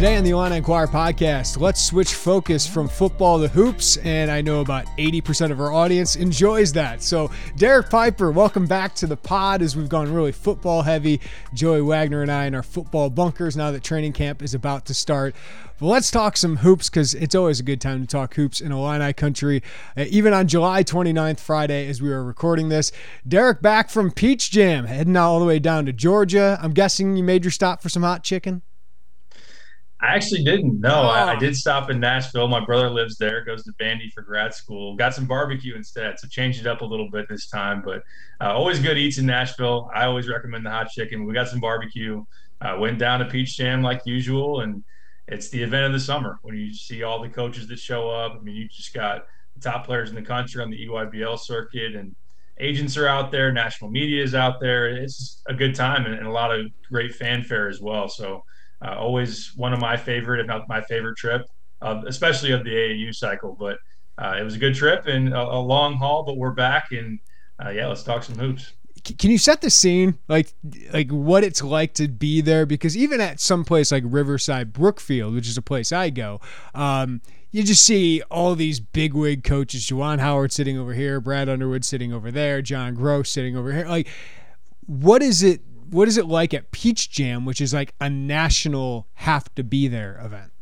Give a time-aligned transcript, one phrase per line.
[0.00, 4.40] Today on the Illini Inquirer podcast, let's switch focus from football to hoops, and I
[4.40, 7.02] know about 80% of our audience enjoys that.
[7.02, 11.20] So, Derek Piper, welcome back to the pod as we've gone really football heavy.
[11.52, 14.94] Joey Wagner and I in our football bunkers now that training camp is about to
[14.94, 15.34] start.
[15.78, 18.72] But let's talk some hoops because it's always a good time to talk hoops in
[18.72, 19.62] Illini country.
[19.98, 22.90] Uh, even on July 29th, Friday, as we were recording this,
[23.28, 26.58] Derek back from Peach Jam, heading all the way down to Georgia.
[26.62, 28.62] I'm guessing you made your stop for some hot chicken.
[30.02, 30.80] I actually didn't.
[30.80, 31.08] No, oh.
[31.08, 32.48] I, I, did stop in Nashville.
[32.48, 34.96] My brother lives there, goes to Vandy for grad school.
[34.96, 37.82] Got some barbecue instead, so changed it up a little bit this time.
[37.84, 38.02] But
[38.40, 39.90] uh, always good eats in Nashville.
[39.94, 41.26] I always recommend the hot chicken.
[41.26, 42.24] We got some barbecue.
[42.62, 44.82] Uh, went down to Peach Jam like usual, and
[45.28, 48.36] it's the event of the summer when you see all the coaches that show up.
[48.38, 51.94] I mean, you just got the top players in the country on the EYBL circuit,
[51.94, 52.14] and
[52.58, 53.52] agents are out there.
[53.52, 54.88] National media is out there.
[54.88, 58.08] It's a good time and, and a lot of great fanfare as well.
[58.08, 58.44] So
[58.84, 61.46] uh, always one of my favorite, if not my favorite trip,
[61.82, 63.56] especially of the AAU cycle.
[63.58, 63.78] But
[64.18, 67.18] uh, it was a good trip and a, a, long haul, but we're back and
[67.64, 68.72] uh, yeah, let's talk some hoops.
[69.18, 70.52] Can you set the scene, like
[70.92, 72.66] like what it's like to be there?
[72.66, 76.38] Because even at some place like Riverside Brookfield, which is a place I go,
[76.74, 81.82] um, you just see all these bigwig coaches: Juwan Howard sitting over here, Brad Underwood
[81.82, 83.86] sitting over there, John Groce sitting over here.
[83.86, 84.06] Like,
[84.84, 89.08] what is it what is it like at Peach Jam, which is like a national
[89.14, 90.52] have to be there event?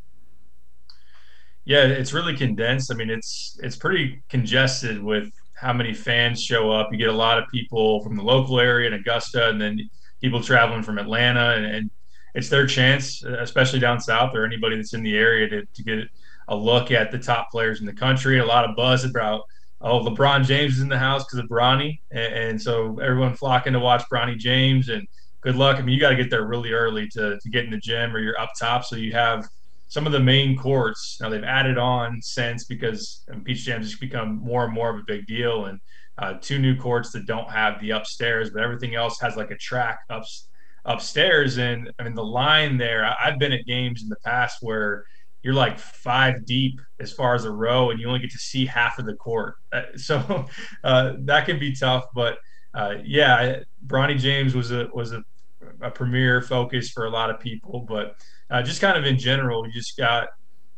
[1.64, 2.90] Yeah, it's really condensed.
[2.90, 6.88] I mean, it's it's pretty congested with how many fans show up.
[6.90, 9.78] You get a lot of people from the local area in Augusta, and then
[10.20, 11.90] people traveling from Atlanta, and, and
[12.34, 16.08] it's their chance, especially down south or anybody that's in the area, to, to get
[16.48, 18.38] a look at the top players in the country.
[18.38, 19.42] A lot of buzz about
[19.80, 23.72] oh LeBron James is in the house because of Bronny, and, and, so everyone flocking
[23.72, 25.06] to watch Bronny James and
[25.40, 25.78] good luck.
[25.78, 28.14] I mean, you got to get there really early to, to get in the gym
[28.14, 28.84] or you're up top.
[28.84, 29.48] So you have
[29.88, 31.18] some of the main courts.
[31.20, 34.96] Now they've added on since because mean, Peach Jam's has become more and more of
[34.96, 35.66] a big deal.
[35.66, 35.80] And
[36.18, 39.56] uh, two new courts that don't have the upstairs, but everything else has like a
[39.56, 40.24] track up,
[40.84, 41.58] upstairs.
[41.58, 45.04] And I mean, the line there, I've been at games in the past where
[45.42, 48.66] you're like five deep as far as a row and you only get to see
[48.66, 49.54] half of the court.
[49.70, 50.46] Uh, so
[50.82, 52.38] uh, that can be tough, but
[52.72, 55.22] uh, yeah, Bronny James was a was a,
[55.82, 58.16] a premier focus for a lot of people, but
[58.50, 60.28] uh, just kind of in general, you just got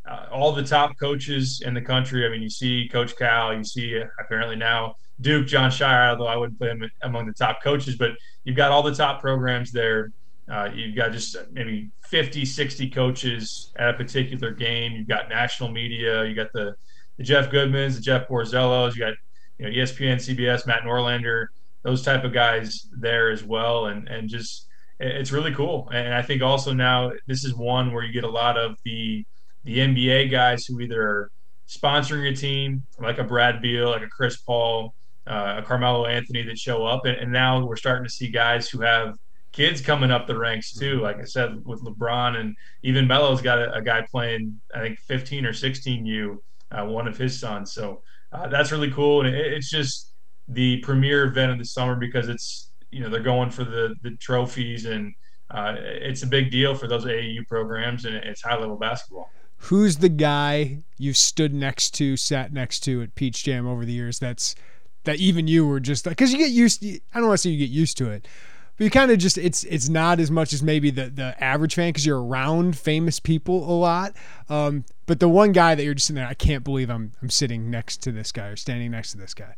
[0.08, 2.26] uh, all the top coaches in the country.
[2.26, 6.26] I mean, you see Coach Cal, you see uh, apparently now Duke, Jon Scheyer, although
[6.26, 8.12] I wouldn't put him among the top coaches, but
[8.44, 10.12] you've got all the top programs there.
[10.48, 14.92] Uh, you've got just maybe 50, 60 coaches at a particular game.
[14.92, 16.24] You've got national media.
[16.24, 16.74] You got the,
[17.18, 18.94] the Jeff Goodmans, the Jeff Borzellos.
[18.94, 19.14] You got
[19.58, 21.46] you know ESPN, CBS, Matt Norlander
[21.82, 24.66] those type of guys there as well, and and just
[24.98, 25.88] it's really cool.
[25.92, 29.24] And I think also now this is one where you get a lot of the
[29.64, 31.30] the NBA guys who either are
[31.68, 34.94] sponsoring a team, like a Brad Beal, like a Chris Paul,
[35.26, 38.68] uh, a Carmelo Anthony that show up, and, and now we're starting to see guys
[38.68, 39.14] who have
[39.52, 41.00] kids coming up the ranks too.
[41.00, 44.98] Like I said, with LeBron and even Melo's got a, a guy playing, I think
[45.00, 47.72] 15 or 16 U, uh, one of his sons.
[47.72, 48.02] So
[48.32, 50.12] uh, that's really cool, and it, it's just
[50.48, 54.16] the premier event of the summer because it's you know they're going for the the
[54.16, 55.12] trophies and
[55.50, 59.30] uh, it's a big deal for those AAU programs and it's high level basketball.
[59.64, 63.92] Who's the guy you've stood next to, sat next to at Peach Jam over the
[63.92, 64.18] years?
[64.18, 64.54] That's
[65.04, 66.82] that even you were just because you get used.
[66.82, 68.26] To, I don't want to say you get used to it,
[68.80, 71.74] but you kind of just it's it's not as much as maybe the the average
[71.74, 74.16] fan because you're around famous people a lot.
[74.48, 77.28] Um, but the one guy that you're just sitting there, I can't believe I'm I'm
[77.28, 79.56] sitting next to this guy or standing next to this guy.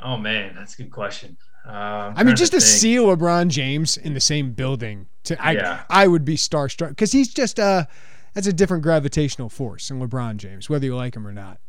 [0.00, 1.38] Oh man, that's a good question.
[1.66, 5.52] Uh, I mean, just to, to see LeBron James in the same building, to I
[5.52, 5.84] yeah.
[5.88, 7.86] I would be starstruck because he's just uh
[8.34, 11.60] that's a different gravitational force than LeBron James, whether you like him or not.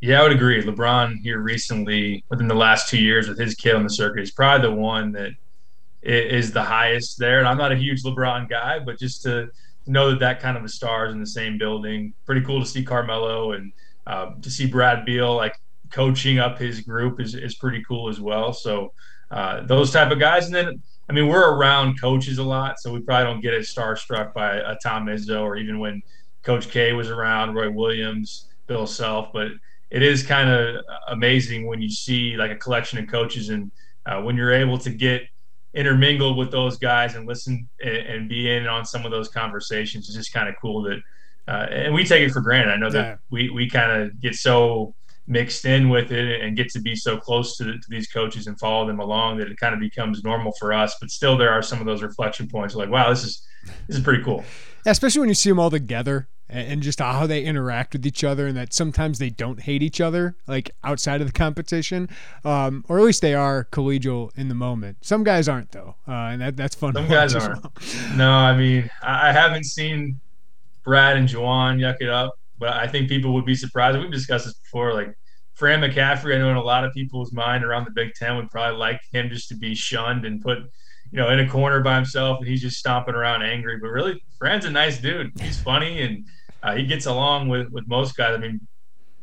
[0.00, 0.62] Yeah, I would agree.
[0.62, 4.30] LeBron here recently, within the last two years, with his kid on the circuit, is
[4.30, 5.32] probably the one that
[6.04, 7.38] is the highest there.
[7.38, 9.48] And I'm not a huge LeBron guy, but just to
[9.86, 12.66] know that that kind of a star is in the same building, pretty cool to
[12.66, 13.72] see Carmelo and
[14.06, 15.58] uh, to see Brad Beal like
[15.90, 18.52] coaching up his group is is pretty cool as well.
[18.52, 18.92] So
[19.30, 22.92] uh, those type of guys, and then I mean we're around coaches a lot, so
[22.92, 26.02] we probably don't get as starstruck by a Tom Izzo or even when
[26.42, 29.48] Coach K was around, Roy Williams, Bill Self, but
[29.90, 33.70] it is kind of amazing when you see like a collection of coaches and
[34.06, 35.22] uh, when you're able to get
[35.74, 40.08] intermingled with those guys and listen and, and, be in on some of those conversations.
[40.08, 41.00] It's just kind of cool that,
[41.48, 42.72] uh, and we take it for granted.
[42.72, 43.16] I know that yeah.
[43.30, 44.94] we, we kind of get so
[45.26, 48.58] mixed in with it and get to be so close to, to, these coaches and
[48.58, 50.96] follow them along that it kind of becomes normal for us.
[51.00, 53.46] But still, there are some of those reflection points like, wow, this is
[53.86, 54.44] this is pretty cool.
[54.86, 58.46] Especially when you see them all together and just how they interact with each other
[58.46, 62.08] and that sometimes they don't hate each other like outside of the competition.
[62.44, 64.98] Um, or at least they are collegial in the moment.
[65.00, 67.62] Some guys aren't though uh, and that, that's fun some guys aren't.
[67.62, 67.72] well.
[68.16, 70.20] no i mean i haven't seen
[70.84, 73.98] brad and Juwan yuck it up but i think people would be surprised.
[73.98, 75.16] We've discussed this before like
[75.54, 78.50] fran mccaffery i know in a lot of people's mind around the big ten would
[78.50, 80.58] probably like him just to be shunned and put
[81.14, 83.78] you know, in a corner by himself and he's just stomping around angry.
[83.80, 85.30] But really, Fran's a nice dude.
[85.40, 86.26] He's funny and
[86.60, 88.34] uh, he gets along with with most guys.
[88.34, 88.60] I mean,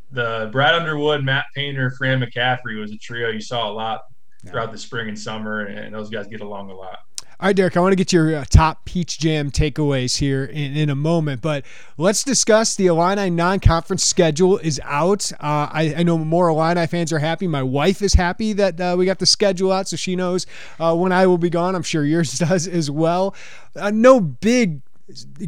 [0.09, 4.03] the Brad Underwood, Matt Painter, Fran McCaffery was a trio you saw a lot
[4.47, 6.99] throughout the spring and summer, and those guys get along a lot.
[7.41, 10.77] All right, Derek, I want to get your uh, top Peach Jam takeaways here in,
[10.77, 11.65] in a moment, but
[11.97, 15.31] let's discuss the Illini non conference schedule is out.
[15.39, 17.47] Uh, I, I, know more Illini fans are happy.
[17.47, 20.45] My wife is happy that uh, we got the schedule out, so she knows
[20.79, 21.73] uh, when I will be gone.
[21.73, 23.33] I'm sure yours does as well.
[23.75, 24.83] Uh, no big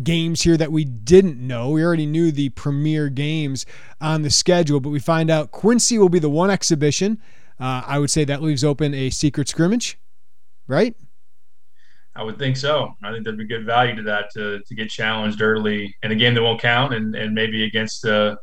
[0.02, 1.70] games here that we didn't know.
[1.70, 3.68] We already knew the premier games
[4.02, 7.22] on the schedule, but we find out Quincy will be the one exhibition.
[7.60, 10.00] Uh, I would say that leaves open a secret scrimmage,
[10.66, 10.96] right?
[12.16, 12.94] I would think so.
[13.04, 16.16] I think there'd be good value to that to, to get challenged early in a
[16.16, 18.36] game that won't count and, and maybe against uh,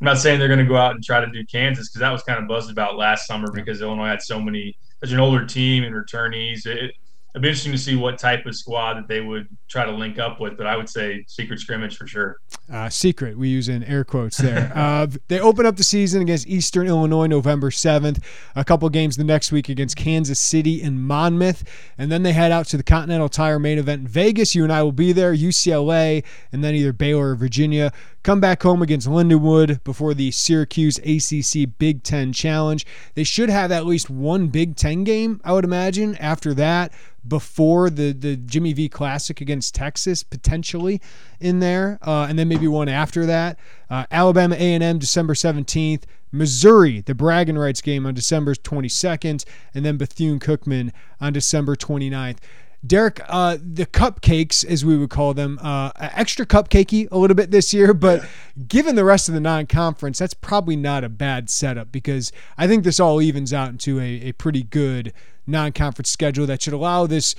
[0.00, 2.12] I'm not saying they're going to go out and try to do Kansas because that
[2.12, 5.46] was kind of buzzed about last summer because Illinois had so many such an older
[5.46, 6.66] team and returnees.
[6.66, 6.92] It,
[7.36, 10.18] it'd be interesting to see what type of squad that they would try to link
[10.18, 10.56] up with.
[10.56, 12.38] But I would say secret scrimmage for sure.
[12.72, 14.72] Uh, secret, we use in air quotes there.
[14.74, 18.24] uh, they open up the season against Eastern Illinois November 7th.
[18.54, 21.62] A couple games the next week against Kansas City and Monmouth.
[21.98, 24.54] And then they head out to the Continental Tire main event in Vegas.
[24.54, 27.92] You and I will be there, UCLA, and then either Baylor or Virginia.
[28.26, 32.84] Come back home against Lindenwood before the Syracuse ACC Big Ten Challenge.
[33.14, 36.92] They should have at least one Big Ten game, I would imagine, after that
[37.28, 41.00] before the the Jimmy V Classic against Texas potentially
[41.38, 43.60] in there, uh, and then maybe one after that.
[43.88, 46.04] Uh, Alabama A and M December seventeenth.
[46.32, 50.90] Missouri, the bragging rights game on December 22nd, and then Bethune Cookman
[51.20, 52.38] on December 29th.
[52.86, 57.50] Derek, uh, the cupcakes, as we would call them, uh, extra cupcakey a little bit
[57.50, 58.24] this year, but
[58.68, 62.66] given the rest of the non conference, that's probably not a bad setup because I
[62.66, 65.12] think this all evens out into a, a pretty good
[65.46, 67.34] non conference schedule that should allow this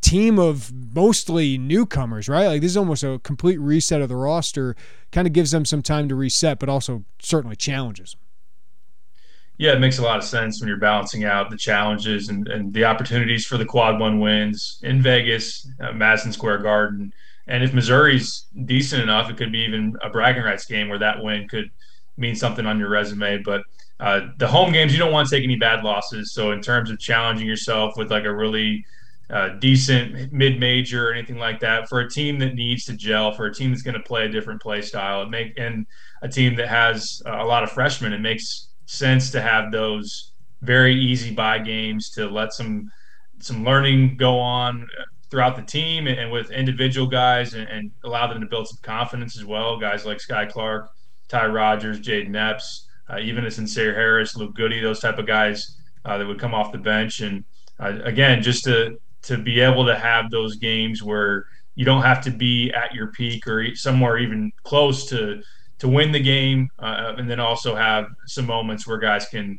[0.00, 2.46] team of mostly newcomers, right?
[2.46, 4.76] Like this is almost a complete reset of the roster,
[5.12, 8.16] kind of gives them some time to reset, but also certainly challenges.
[9.56, 12.74] Yeah, it makes a lot of sense when you're balancing out the challenges and, and
[12.74, 17.12] the opportunities for the quad one wins in Vegas, uh, Madison Square Garden.
[17.46, 21.22] And if Missouri's decent enough, it could be even a bragging rights game where that
[21.22, 21.70] win could
[22.16, 23.38] mean something on your resume.
[23.44, 23.62] But
[24.00, 26.32] uh, the home games, you don't want to take any bad losses.
[26.32, 28.84] So in terms of challenging yourself with like a really
[29.30, 33.46] uh, decent mid-major or anything like that, for a team that needs to gel, for
[33.46, 35.86] a team that's going to play a different play style, it make and
[36.22, 40.94] a team that has a lot of freshmen, it makes sense to have those very
[40.94, 42.90] easy buy games to let some
[43.40, 44.86] some learning go on
[45.30, 49.36] throughout the team and, with individual guys and, and, allow them to build some confidence
[49.36, 49.78] as well.
[49.78, 50.88] Guys like Sky Clark,
[51.28, 55.76] Ty Rodgers, Jayden Epps, uh, even a Sencire Harris, Luke Goody, those type of guys
[56.04, 57.20] uh, that would come off the bench.
[57.20, 57.44] And
[57.80, 62.22] uh, again, just to to be able to have those games where you don't have
[62.22, 65.42] to be at your peak or somewhere even close to
[65.84, 69.58] to win the game, uh, and then also have some moments where guys can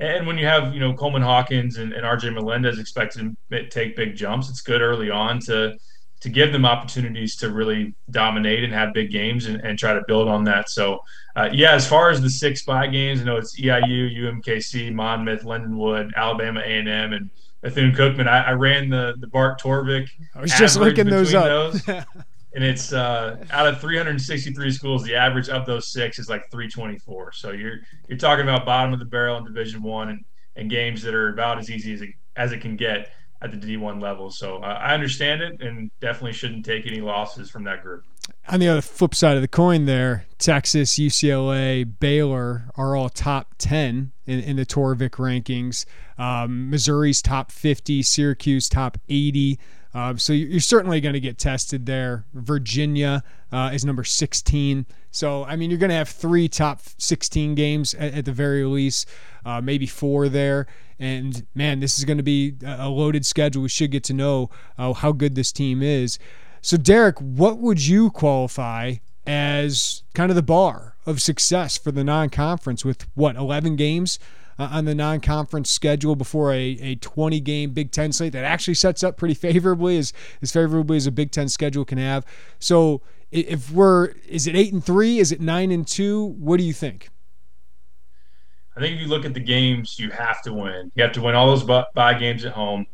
[0.00, 3.94] And when you have, you know, Coleman Hawkins and, and RJ Melendez expected to take
[3.94, 5.76] big jumps, it's good early on to
[6.22, 10.02] to give them opportunities to really dominate and have big games and, and try to
[10.08, 10.68] build on that.
[10.68, 10.98] So,
[11.36, 15.44] uh, yeah, as far as the six bye games, you know, it's EIU, UMKC, Monmouth,
[15.44, 17.30] Lindenwood, Alabama A&M, and
[17.62, 18.26] Bethune Cookman.
[18.26, 20.08] I, I, ran the the Bart Torvik.
[20.34, 21.44] I was just looking those up.
[21.44, 21.82] Those,
[22.52, 27.32] and it's uh, out of 363 schools, the average of those six is like 324.
[27.32, 27.78] So you're
[28.08, 30.24] you're talking about bottom of the barrel in Division One and,
[30.56, 33.10] and games that are about as easy as it, as it can get
[33.42, 34.30] at the D1 level.
[34.30, 38.04] So uh, I understand it and definitely shouldn't take any losses from that group.
[38.48, 43.54] On the other flip side of the coin, there, Texas, UCLA, Baylor are all top
[43.58, 45.86] 10 in, in the Torvik rankings.
[46.18, 49.58] Um, Missouri's top 50, Syracuse top 80.
[49.92, 52.24] Um, so you're certainly going to get tested there.
[52.32, 54.86] Virginia uh, is number 16.
[55.10, 58.64] So, I mean, you're going to have three top 16 games at, at the very
[58.64, 59.08] least,
[59.44, 60.66] uh, maybe four there.
[60.98, 63.62] And man, this is going to be a loaded schedule.
[63.62, 66.18] We should get to know uh, how good this team is.
[66.62, 72.04] So, Derek, what would you qualify as kind of the bar of success for the
[72.04, 74.18] non conference with what, 11 games?
[74.60, 78.74] Uh, on the non-conference schedule before a, a 20 game Big Ten slate that actually
[78.74, 80.12] sets up pretty favorably as
[80.42, 82.26] as favorably as a Big Ten schedule can have.
[82.58, 83.00] So
[83.30, 85.18] if we're is it eight and three?
[85.18, 86.34] Is it nine and two?
[86.38, 87.08] What do you think?
[88.76, 90.92] I think if you look at the games, you have to win.
[90.94, 91.64] You have to win all those
[91.94, 92.86] bye games at home.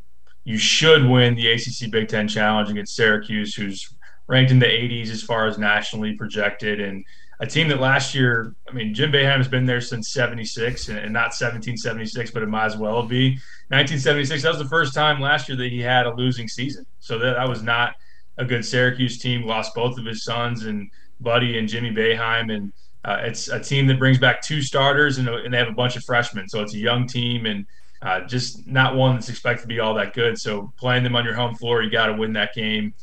[0.44, 3.92] You should win the ACC Big Ten Challenge against Syracuse, who's
[4.28, 7.04] ranked in the 80s as far as nationally projected, and
[7.38, 11.12] a team that last year, I mean, Jim Boeheim has been there since 76 and,
[11.12, 13.32] not 1776, but it might as well be
[13.68, 14.42] 1976.
[14.42, 16.86] That was the first time last year that he had a losing season.
[17.00, 17.94] So that, that was not
[18.38, 19.42] a good Syracuse team.
[19.42, 20.90] Lost both of his sons and
[21.20, 22.54] Buddy and Jimmy Boeheim.
[22.54, 22.72] And
[23.04, 25.96] uh, it's a team that brings back two starters and, and, they have a bunch
[25.96, 26.48] of freshmen.
[26.48, 27.66] So it's a young team and
[28.00, 30.38] uh, just not one that's expected to be all that good.
[30.38, 32.94] So playing them on your home floor, you got to win that game.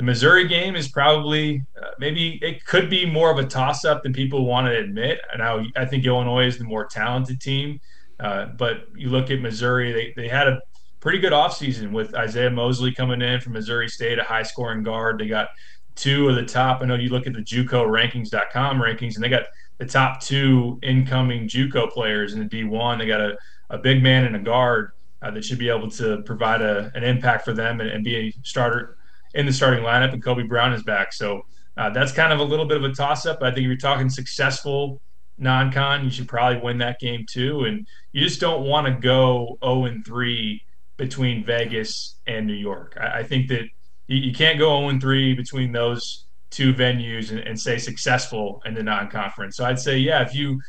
[0.00, 4.02] The Missouri game is probably uh, maybe it could be more of a toss up
[4.02, 5.20] than people want to admit.
[5.30, 7.78] And I, I think Illinois is the more talented team.
[8.18, 10.62] Uh, but you look at Missouri, they, they had a
[11.00, 15.20] pretty good offseason with Isaiah Mosley coming in from Missouri State, a high scoring guard.
[15.20, 15.48] They got
[15.96, 16.80] two of the top.
[16.80, 20.78] I know you look at the JUCO rankings.com rankings, and they got the top two
[20.82, 23.00] incoming JUCO players in the D1.
[23.00, 23.36] They got a,
[23.68, 27.04] a big man and a guard uh, that should be able to provide a, an
[27.04, 28.96] impact for them and, and be a starter
[29.34, 31.12] in the starting lineup, and Kobe Brown is back.
[31.12, 31.46] So
[31.76, 33.42] uh, that's kind of a little bit of a toss up.
[33.42, 35.00] I think if you're talking successful
[35.38, 37.64] non con, you should probably win that game too.
[37.64, 40.62] And you just don't want to go 0 and 3
[40.96, 42.96] between Vegas and New York.
[43.00, 43.64] I, I think that
[44.06, 48.60] you, you, can't go 0 and 3 between those two venues and, and say successful
[48.66, 49.56] in the non conference.
[49.56, 50.60] So I'd say, yeah, if you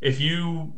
[0.00, 0.72] if you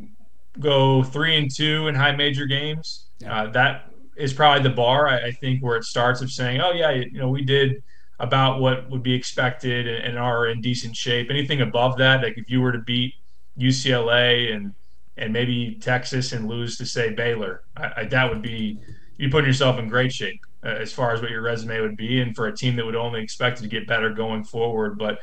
[0.59, 3.43] go three and two in high major games, yeah.
[3.43, 3.90] uh, that
[4.21, 5.09] is probably the bar.
[5.09, 7.83] I, I, think where it starts of saying, oh yeah, you know, we did
[8.19, 11.29] about what would be expected and, and, are in decent shape.
[11.31, 13.15] Anything above that, like if you were to beat
[13.59, 14.75] UCLA and
[15.17, 18.79] and maybe Texas and lose to say Baylor, I, I, that would be
[19.17, 22.21] you putting yourself in great shape uh, as far as what your resume would be,
[22.21, 24.99] and for a team that would only expect to get better going forward.
[24.99, 25.21] But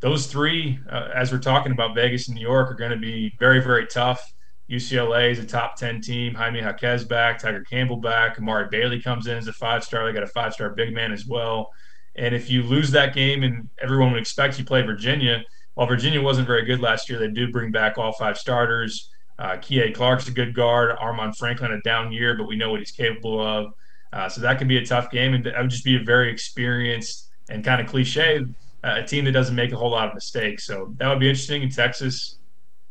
[0.00, 3.34] those three, uh, as we're talking about Vegas and New York, are going to be
[3.38, 4.32] very very tough.
[4.70, 6.34] UCLA is a top 10 team.
[6.34, 8.38] Jaime Jaquez back, Tiger Campbell back.
[8.38, 10.06] Amari Bailey comes in as a five star.
[10.06, 11.72] They got a five star big man as well.
[12.16, 15.42] And if you lose that game and everyone would expect you play Virginia,
[15.74, 19.10] while Virginia wasn't very good last year, they do bring back all five starters.
[19.38, 20.96] Uh, Kihei Clark's a good guard.
[20.98, 23.72] Armaan Franklin a down year, but we know what he's capable of.
[24.12, 26.32] Uh, so that could be a tough game, and that would just be a very
[26.32, 28.44] experienced and kind of cliche
[28.84, 30.66] uh, a team that doesn't make a whole lot of mistakes.
[30.66, 31.62] So that would be interesting.
[31.62, 32.37] In Texas,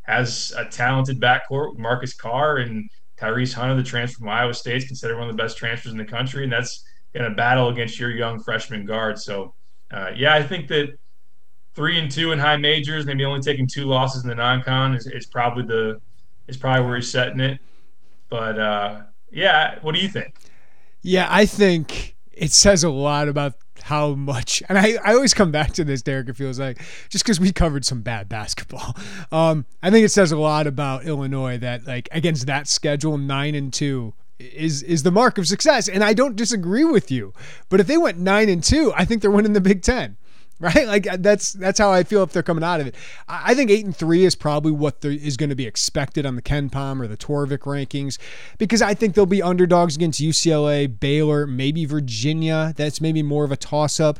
[0.07, 4.85] has a talented backcourt Marcus Carr and Tyrese Hunter, the transfer from Iowa State, is
[4.85, 6.83] considered one of the best transfers in the country, and that's
[7.13, 9.17] in a battle against your young freshman guard.
[9.17, 9.53] So,
[9.91, 10.97] uh, yeah, I think that
[11.73, 15.07] three and two in high majors, maybe only taking two losses in the non-con is,
[15.07, 15.99] is probably the
[16.47, 17.59] is probably where he's setting it.
[18.29, 20.35] But uh, yeah, what do you think?
[21.01, 23.53] Yeah, I think it says a lot about
[23.83, 27.23] how much and I, I always come back to this derek it feels like just
[27.23, 28.95] because we covered some bad basketball.
[29.31, 33.55] Um, i think it says a lot about illinois that like against that schedule nine
[33.55, 37.33] and two is is the mark of success and i don't disagree with you
[37.69, 40.17] but if they went nine and two i think they're winning the big ten
[40.59, 40.87] right?
[40.87, 42.95] Like uh, that's that's how I feel if they're coming out of it.
[43.27, 46.41] I think eight and three is probably what is going to be expected on the
[46.41, 48.17] KenPom or the Torvik rankings,
[48.57, 52.73] because I think they'll be underdogs against UCLA, Baylor, maybe Virginia.
[52.75, 54.19] That's maybe more of a toss up.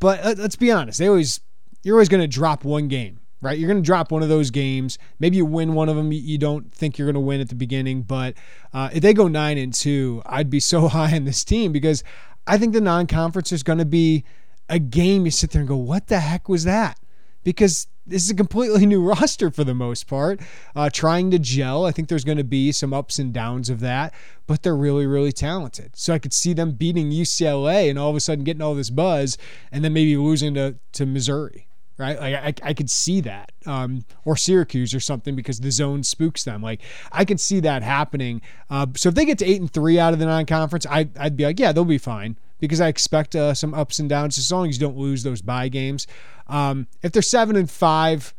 [0.00, 1.40] But uh, let's be honest, they always
[1.82, 3.58] you're always going to drop one game right?
[3.58, 4.98] You're going to drop one of those games.
[5.18, 7.54] Maybe you win one of them you don't think you're going to win at the
[7.54, 8.34] beginning, but
[8.74, 12.04] uh, if they go nine and two, I'd be so high on this team because
[12.46, 14.24] I think the non-conference is going to be
[14.70, 16.98] a game you sit there and go, "What the heck was that?"
[17.44, 20.40] Because this is a completely new roster for the most part,
[20.74, 21.84] uh, trying to gel.
[21.84, 24.14] I think there's going to be some ups and downs of that,
[24.46, 25.92] but they're really, really talented.
[25.94, 28.90] So I could see them beating UCLA and all of a sudden getting all this
[28.90, 29.36] buzz,
[29.70, 31.66] and then maybe losing to to Missouri
[32.00, 32.18] right?
[32.18, 36.44] Like I, I could see that, um, or Syracuse or something because the zone spooks
[36.44, 36.62] them.
[36.62, 36.80] Like
[37.12, 38.40] I can see that happening.
[38.70, 41.44] Uh, so if they get to eight and three out of the non-conference, I'd be
[41.44, 44.68] like, yeah, they'll be fine because I expect uh, some ups and downs as long
[44.68, 46.06] as you don't lose those bye games.
[46.46, 48.34] Um, if they're seven and five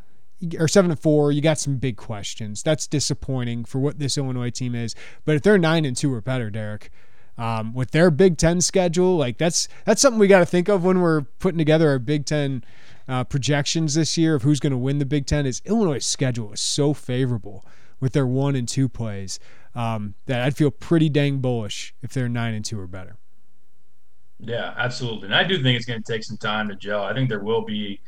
[0.57, 2.63] or seven and four, you got some big questions.
[2.63, 4.95] That's disappointing for what this Illinois team is.
[5.25, 6.91] But if they're nine and two or better, Derek.
[7.37, 10.83] Um, with their Big Ten schedule, like that's that's something we got to think of
[10.83, 12.63] when we're putting together our Big Ten
[13.07, 16.51] uh, projections this year of who's going to win the Big Ten is Illinois' schedule
[16.51, 17.65] is so favorable
[17.99, 19.39] with their one and two plays
[19.73, 23.17] um, that I'd feel pretty dang bullish if they're nine and two or better.
[24.43, 25.27] Yeah, absolutely.
[25.27, 27.03] And I do think it's going to take some time to gel.
[27.03, 28.01] I think there will be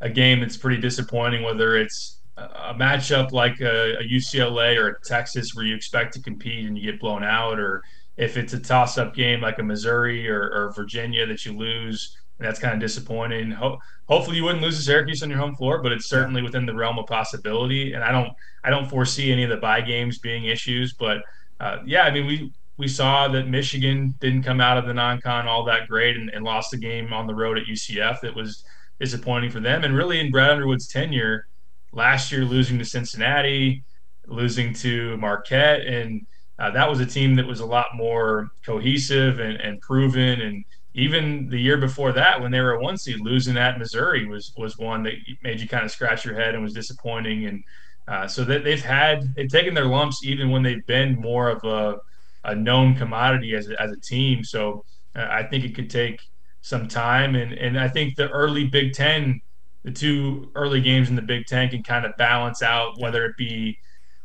[0.00, 5.00] a game that's pretty disappointing, whether it's a matchup like a, a UCLA or a
[5.04, 7.82] Texas where you expect to compete and you get blown out, or
[8.16, 12.16] if it's a toss up game like a Missouri or, or Virginia that you lose
[12.38, 13.50] And that's kind of disappointing.
[13.50, 13.78] Ho-
[14.08, 16.74] hopefully, you wouldn't lose to Syracuse on your home floor, but it's certainly within the
[16.74, 17.92] realm of possibility.
[17.94, 18.30] And I don't,
[18.64, 20.94] I don't foresee any of the bye games being issues.
[20.94, 21.18] But
[21.58, 25.46] uh, yeah, I mean, we we saw that Michigan didn't come out of the non-con
[25.46, 28.20] all that great and, and lost the game on the road at UCF.
[28.22, 28.64] That was
[28.98, 29.84] disappointing for them.
[29.84, 31.46] And really, in Brad Underwood's tenure,
[31.92, 33.84] last year losing to Cincinnati,
[34.26, 36.26] losing to Marquette, and
[36.58, 40.64] uh, that was a team that was a lot more cohesive and, and proven and
[40.94, 44.52] even the year before that, when they were a one seed, losing at Missouri was
[44.56, 47.46] was one that made you kind of scratch your head and was disappointing.
[47.46, 47.64] And
[48.08, 51.62] uh, so that they've had they've taken their lumps even when they've been more of
[51.64, 51.98] a,
[52.44, 54.44] a known commodity as a, as a team.
[54.44, 56.20] So uh, I think it could take
[56.62, 59.40] some time, and and I think the early Big Ten,
[59.82, 63.36] the two early games in the Big Ten can kind of balance out whether it
[63.36, 63.78] be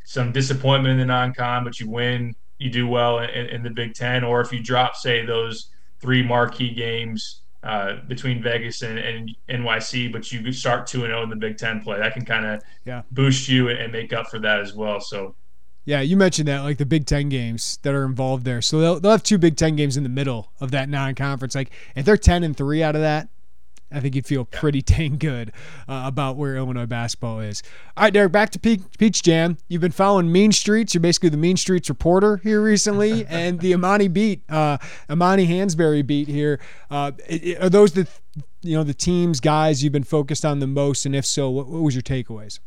[0.04, 3.94] some disappointment in the non-con, but you win, you do well in, in the Big
[3.94, 9.36] Ten, or if you drop say those three marquee games uh, between Vegas and, and,
[9.50, 11.98] NYC, but you start two and zero oh in the Big Ten play.
[11.98, 13.02] That can kind of yeah.
[13.12, 15.00] boost you and make up for that as well.
[15.00, 15.36] So.
[15.86, 18.62] Yeah, you mentioned that, like the Big Ten games that are involved there.
[18.62, 21.54] So they'll, they'll have two Big Ten games in the middle of that non-conference.
[21.54, 23.30] Like if they're ten and three out of that,
[23.92, 25.52] I think you'd feel pretty dang good
[25.88, 27.62] uh, about where Illinois basketball is.
[27.96, 29.58] All right, Derek, back to Peach Jam.
[29.68, 30.94] You've been following Mean Streets.
[30.94, 34.78] You're basically the Mean Streets reporter here recently, and the Amani beat, uh,
[35.10, 36.60] Amani Hansberry beat here.
[36.90, 37.12] Uh,
[37.62, 38.08] are those the
[38.64, 41.06] you know the teams, guys you've been focused on the most?
[41.06, 42.60] And if so, what, what was your takeaways?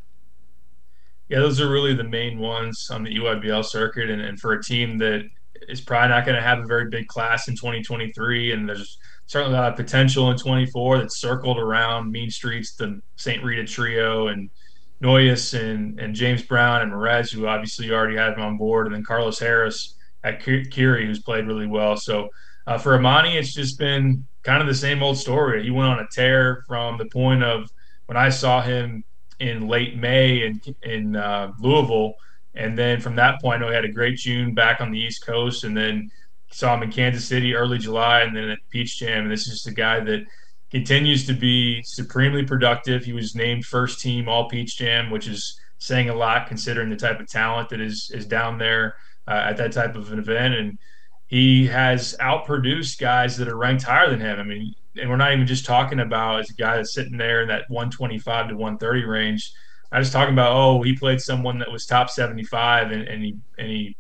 [1.29, 4.63] Yeah, those are really the main ones on the EYBL circuit, and, and for a
[4.63, 5.23] team that
[5.69, 9.57] is probably not going to have a very big class in 2023, and there's certainly
[9.57, 13.45] a lot of potential in 24 that's circled around Mean Streets, the St.
[13.45, 14.49] Rita trio, and
[15.01, 18.95] Noyes and, and James Brown and Morez, who obviously already had him on board, and
[18.95, 21.97] then Carlos Harris at Curie, who's played really well.
[21.97, 22.29] So
[22.67, 25.63] uh, for Amani, it's just been kind of the same old story.
[25.63, 27.71] He went on a tear from the point of
[28.07, 29.05] when I saw him
[29.41, 32.15] in late May in, in uh, Louisville.
[32.55, 35.65] And then from that point, he had a great June back on the East Coast.
[35.65, 36.11] And then
[36.51, 39.25] saw him in Kansas City early July and then at Peach Jam.
[39.25, 40.25] And this is just a guy that
[40.71, 43.05] continues to be supremely productive.
[43.05, 46.97] He was named first team All Peach Jam, which is saying a lot considering the
[46.97, 48.97] type of talent that is is down there
[49.27, 50.55] uh, at that type of an event.
[50.55, 50.79] And
[51.29, 54.41] he has outproduced guys that are ranked higher than him.
[54.41, 57.43] I mean, and we're not even just talking about as a guy that's sitting there
[57.43, 59.53] in that 125 to 130 range.
[59.93, 63.37] I was talking about, oh, he played someone that was top 75 and, and he
[63.59, 63.97] and he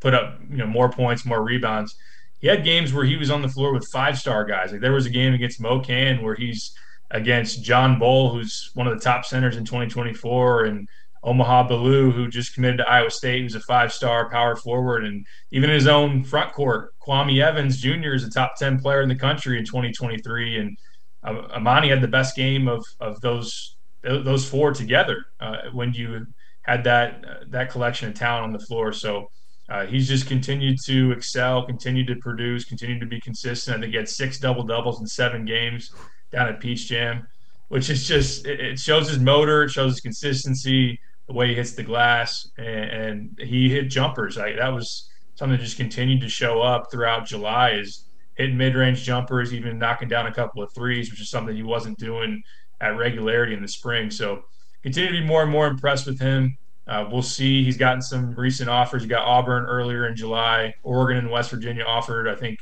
[0.00, 1.96] put up you know more points, more rebounds.
[2.40, 4.72] He had games where he was on the floor with five star guys.
[4.72, 6.76] Like there was a game against MoKan where he's
[7.12, 10.88] against John Bull, who's one of the top centers in 2024, and
[11.24, 15.26] Omaha Biliew, who just committed to Iowa State, who's a five star power forward, and
[15.50, 18.12] even his own front court, Kwame Evans Jr.
[18.12, 20.58] is a top 10 player in the country in 2023.
[20.58, 20.76] And
[21.22, 26.26] uh, Amani had the best game of, of those those four together uh, when you
[26.62, 28.92] had that uh, that collection of talent on the floor.
[28.92, 29.30] So
[29.70, 33.78] uh, he's just continued to excel, continued to produce, continued to be consistent.
[33.78, 35.90] I think he had six double doubles in seven games
[36.30, 37.26] down at Peach Jam,
[37.68, 41.72] which is just it shows his motor, it shows his consistency, the way he hits
[41.72, 44.36] the glass, and, and he hit jumpers.
[44.36, 47.70] I, that was something that just continued to show up throughout July.
[47.70, 48.04] Is
[48.36, 51.62] hitting mid range jumpers, even knocking down a couple of threes, which is something he
[51.62, 52.42] wasn't doing
[52.80, 54.10] at regularity in the spring.
[54.10, 54.44] So
[54.82, 56.58] continue to be more and more impressed with him.
[56.86, 57.64] Uh, we'll see.
[57.64, 59.02] He's gotten some recent offers.
[59.02, 60.74] He got Auburn earlier in July.
[60.82, 62.58] Oregon and West Virginia offered, I think,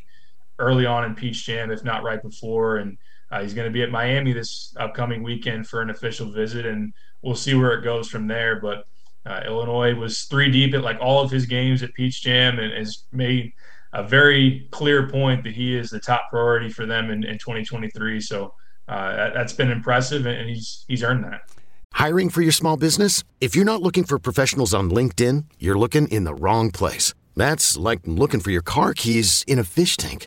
[0.60, 2.76] early on in Peach Jam, if not right before.
[2.76, 2.98] And
[3.32, 6.92] uh, he's going to be at Miami this upcoming weekend for an official visit, and
[7.22, 8.60] we'll see where it goes from there.
[8.60, 8.84] But
[9.24, 12.72] uh, Illinois was three deep at like all of his games at Peach Jam and
[12.72, 13.52] has made
[13.92, 18.20] a very clear point that he is the top priority for them in, in 2023.
[18.20, 18.54] So
[18.88, 21.42] uh, that, has been impressive, and he's he's earned that.
[21.92, 23.22] Hiring for your small business?
[23.40, 27.14] If you're not looking for professionals on LinkedIn, you're looking in the wrong place.
[27.36, 30.26] That's like looking for your car keys in a fish tank.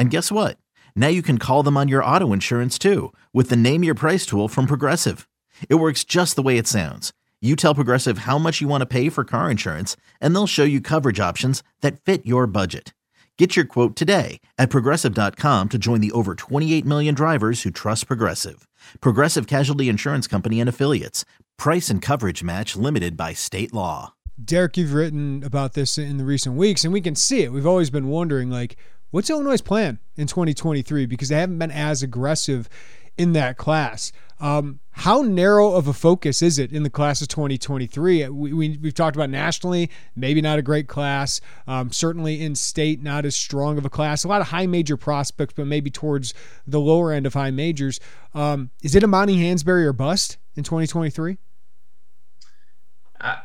[0.00, 0.56] And guess what?
[0.96, 4.24] Now you can call them on your auto insurance too with the Name Your Price
[4.26, 5.28] tool from Progressive.
[5.68, 8.86] It works just the way it sounds you tell Progressive how much you want to
[8.86, 12.92] pay for car insurance, and they'll show you coverage options that fit your budget.
[13.38, 18.06] Get your quote today at progressive.com to join the over 28 million drivers who trust
[18.06, 18.68] Progressive.
[19.00, 21.24] Progressive Casualty Insurance Company and Affiliates.
[21.56, 24.12] Price and coverage match limited by state law.
[24.42, 27.52] Derek, you've written about this in the recent weeks, and we can see it.
[27.52, 28.76] We've always been wondering, like,
[29.10, 31.06] what's Illinois' plan in 2023?
[31.06, 32.68] Because they haven't been as aggressive
[33.16, 34.12] in that class.
[34.40, 38.28] Um, how narrow of a focus is it in the class of 2023?
[38.28, 41.42] We, we, have talked about nationally, maybe not a great class.
[41.66, 44.24] Um, certainly in state, not as strong of a class.
[44.24, 46.32] A lot of high major prospects, but maybe towards
[46.66, 48.00] the lower end of high majors.
[48.34, 51.36] Um, is it Amani Hansberry or bust in 2023?
[53.20, 53.36] I,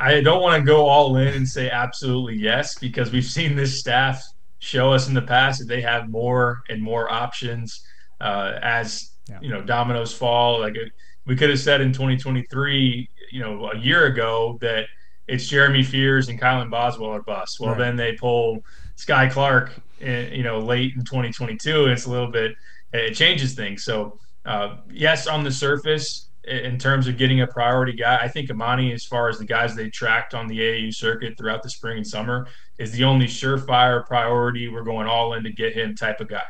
[0.00, 3.78] I don't want to go all in and say absolutely yes, because we've seen this
[3.78, 4.24] staff
[4.62, 7.84] show us in the past that they have more and more options
[8.20, 9.38] uh, as yeah.
[9.42, 10.60] you know dominoes fall.
[10.60, 10.92] Like it,
[11.26, 14.86] we could have said in 2023, you know, a year ago that
[15.26, 17.58] it's Jeremy Fears and Kylan Boswell are bust.
[17.58, 17.78] Well, right.
[17.78, 21.84] then they pull Sky Clark, in, you know, late in 2022.
[21.84, 22.54] And it's a little bit
[22.92, 23.82] it changes things.
[23.84, 28.50] So uh, yes, on the surface, in terms of getting a priority guy, I think
[28.50, 31.98] Amani, as far as the guys they tracked on the AAU circuit throughout the spring
[31.98, 34.68] and summer, is the only surefire priority.
[34.68, 36.42] We're going all in to get him type of guy.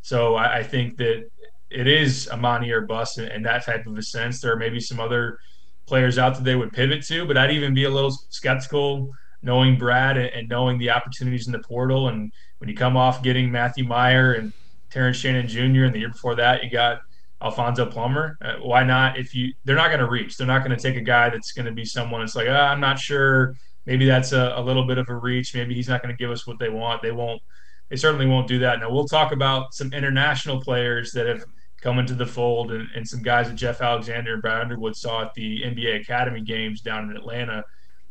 [0.00, 1.28] So I, I think that
[1.70, 4.40] it is Amani or bust in, in, that type of a sense.
[4.40, 5.38] There are maybe some other
[5.86, 9.10] players out that they would pivot to, but I'd even be a little skeptical
[9.42, 12.08] knowing Brad and, and knowing the opportunities in the portal.
[12.08, 14.52] And when you come off getting Matthew Mayer and
[14.90, 15.84] Terrence Shannon Jr.
[15.84, 17.00] and the year before that, you got
[17.42, 18.38] Alfonso Plummer.
[18.40, 19.18] Uh, why not?
[19.18, 20.36] If you, they're not going to reach.
[20.36, 22.70] They're not going to take a guy that's going to be someone that's like, ah,
[22.70, 23.56] I'm not sure.
[23.86, 25.54] Maybe that's a, a little bit of a reach.
[25.54, 27.02] Maybe he's not going to give us what they want.
[27.02, 27.42] They won't.
[27.90, 28.80] They certainly won't do that.
[28.80, 31.44] Now we'll talk about some international players that have
[31.84, 35.22] come into the fold and, and some guys that Jeff Alexander and Brad Underwood saw
[35.22, 37.62] at the NBA Academy games down in Atlanta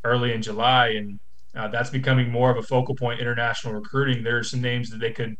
[0.03, 0.89] early in July.
[0.89, 1.19] And
[1.55, 4.23] uh, that's becoming more of a focal point international recruiting.
[4.23, 5.37] There are some names that they could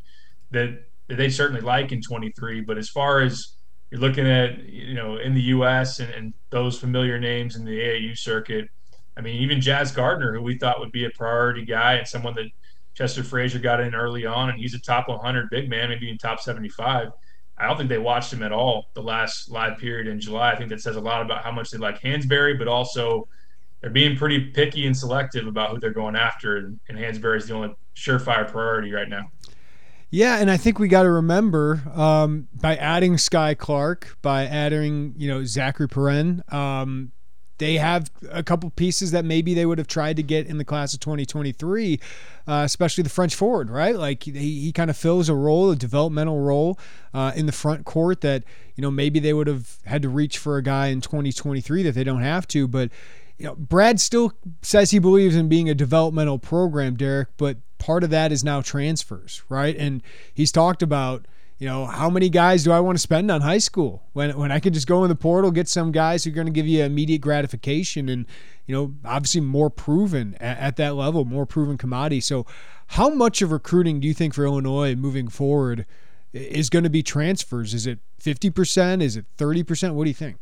[0.50, 2.62] that, that they certainly like in 23.
[2.62, 3.56] But as far as
[3.94, 6.00] you're looking at, you know, in the U.S.
[6.00, 8.68] and, and those familiar names in the AAU circuit,
[9.16, 12.34] I mean, even Jazz Gardner, who we thought would be a priority guy and someone
[12.34, 12.48] that
[12.96, 16.18] Chester Frazier got in early on, and he's a top 100 big man, maybe in
[16.18, 17.10] top 75.
[17.56, 20.54] I don't think they watched him at all the last live period in July.
[20.54, 23.28] I think that says a lot about how much they like Hansberry, but also
[23.82, 26.58] they're being pretty picky and selective about who they're going after.
[26.58, 29.30] And, and Hansberry is the only surefire priority right now.
[30.14, 35.16] Yeah, and I think we got to remember um, by adding Sky Clark, by adding
[35.18, 37.12] you know Zacharie Perrin, um,
[37.58, 40.66] they have a couple pieces that maybe they would have tried to get in the
[40.66, 42.00] class of 2023,
[42.48, 43.96] uh, especially the French forward, right?
[43.96, 46.78] Like he, he kind of fills a role, a developmental role
[47.16, 48.44] uh, in the front court that,
[48.76, 51.94] you know, maybe they would have had to reach for a guy in 2023 that
[51.94, 52.68] they don't have to.
[52.68, 52.92] But,
[53.40, 58.04] you know, Brad still says he believes in being a developmental program, Derek, but part
[58.04, 59.76] of that is now transfers, right?
[59.78, 60.02] And
[60.34, 61.28] he's talked about
[61.60, 64.52] you know, how many guys do I want to spend on high school when when
[64.52, 66.68] I could just go in the portal, get some guys who are going to give
[66.68, 68.26] you immediate gratification and,
[68.66, 72.20] you know, obviously more proven at, at that level, more proven commodity.
[72.20, 72.46] So,
[72.88, 75.86] how much of recruiting do you think for Illinois moving forward
[76.34, 77.74] is going to be transfers?
[77.74, 79.02] Is it 50%?
[79.02, 79.94] Is it 30%?
[79.94, 80.38] What do you think?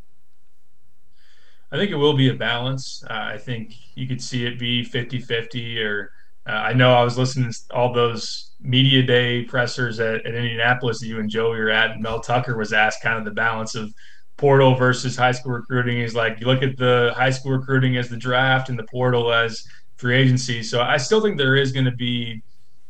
[1.72, 3.04] I think it will be a balance.
[3.10, 6.12] Uh, I think you could see it be 50 50 or
[6.48, 11.00] uh, I know I was listening to all those media day pressers at, at, Indianapolis
[11.00, 13.76] that you and Joey were at, and Mel Tucker was asked kind of the balance
[13.76, 13.94] of
[14.38, 18.10] portal versus high school recruiting He's like you look at the high school recruiting as
[18.10, 19.64] the draft and the portal as
[19.98, 20.64] free agency.
[20.64, 22.42] So I still think there is going to be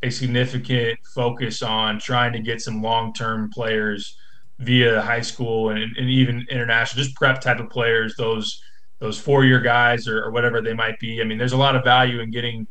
[0.02, 4.18] a significant focus on trying to get some long-term players
[4.60, 8.62] via high school and, and even international, just prep type of players, those
[9.00, 11.22] those four-year guys or, or whatever they might be.
[11.22, 12.68] I mean, there's a lot of value in getting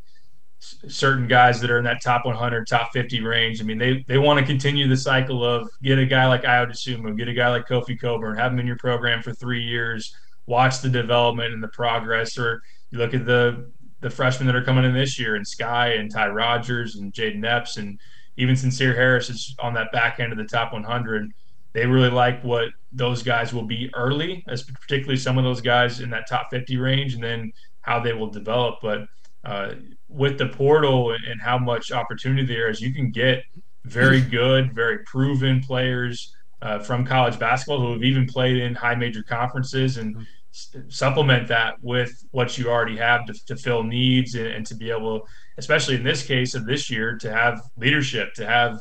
[0.61, 3.61] certain guys that are in that top 100, top 50 range.
[3.61, 7.17] I mean, they they want to continue the cycle of get a guy like Dosunmu,
[7.17, 10.15] get a guy like Kofi Cockburn, have him in your program for three years,
[10.47, 12.39] watch the development and the progress.
[12.39, 13.71] Or you look at the
[14.01, 17.45] the freshmen that are coming in this year, and Sky and Ty Rodgers and Jayden
[17.45, 17.99] Epps, and
[18.37, 21.31] even Sencire Harris is on that back end of the top 100.
[21.73, 26.01] They really like what those guys will be early, as particularly some of those guys
[26.01, 28.81] in that top 50 range, and then how they will develop.
[28.83, 29.07] But
[29.45, 29.75] uh,
[30.09, 33.45] with the portal and how much opportunity there is, you can get
[33.85, 38.95] very good, very proven players uh, from college basketball who have even played in high
[38.95, 40.23] major conferences and mm-hmm
[40.89, 44.91] supplement that with what you already have to, to fill needs and, and, to be
[44.91, 45.27] able,
[45.59, 48.81] especially in this case of this year, to have leadership, to have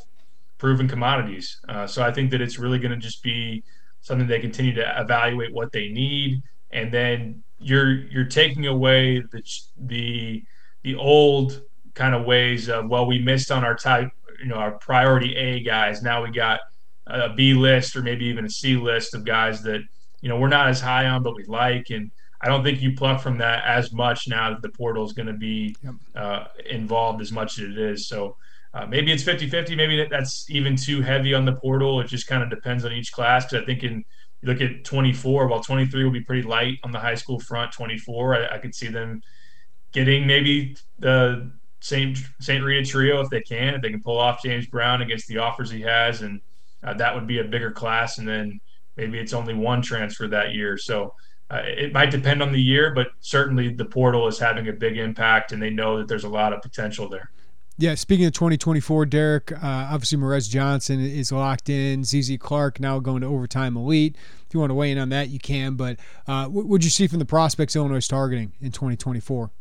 [0.58, 1.60] proven commodities.
[1.70, 3.64] Uh, so I think that it's really going to just be
[4.02, 6.42] something they continue to evaluate what they need,
[6.72, 9.44] and then you're you're taking away the
[9.78, 10.44] the
[10.84, 11.62] the old
[11.94, 15.62] kind of ways of well we missed on our type you know our priority A
[15.62, 16.62] guys now we got
[17.10, 19.82] a B list or maybe even a C list of guys that
[20.22, 21.90] you know we're not as high on, but we like.
[21.90, 25.14] And I don't think you pluck from that as much now that the portal is
[25.14, 25.94] going to be yep.
[26.16, 28.08] uh, involved as much as it is.
[28.08, 28.38] So
[28.74, 29.76] uh, maybe it's 50-50.
[29.76, 32.00] Maybe that's even too heavy on the portal.
[32.02, 33.46] It just kind of depends on each class.
[33.46, 34.06] Because I think in
[34.42, 37.72] you look at 24, while 23 will be pretty light on the high school front.
[37.72, 39.22] 24, I, I could see them
[39.92, 43.76] getting maybe the Saint Saint Rita trio if they can.
[43.76, 46.42] If they can pull off James Brown against the offers he has, and
[46.84, 48.18] uh, that would be a bigger class.
[48.18, 48.60] And then
[48.98, 50.78] maybe it's only one transfer that year.
[50.78, 51.14] So
[51.52, 54.98] uh, it might depend on the year, but certainly the portal is having a big
[54.98, 57.32] impact, and they know that there's a lot of potential there.
[57.82, 62.04] Yeah, speaking of 2024, Derek, uh, obviously Morez Johnson is locked in.
[62.04, 64.18] ZZ Clark now going to overtime elite.
[64.46, 65.76] If you want to weigh in on that, you can.
[65.76, 69.52] But uh, what would you see from the prospects Illinois is targeting in 2024?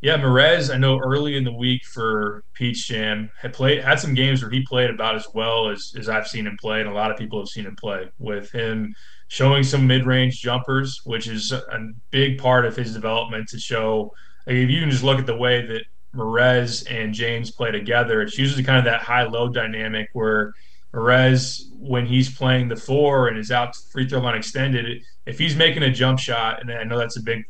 [0.00, 4.14] Yeah, Morez, I know early in the week for Peach Jam had played had some
[4.14, 6.92] games where he played about as well as, as I've seen him play, and a
[6.92, 8.94] lot of people have seen him play with him
[9.26, 14.12] showing some mid-range jumpers, which is a big part of his development to show.
[14.46, 15.82] If you can just look at the way that
[16.14, 20.54] Morez and James play together, it's usually kind of that high-low dynamic where
[20.92, 25.54] Morez, when he's playing the four and is out free throw line extended, if he's
[25.54, 27.44] making a jump shot, and I know that's a big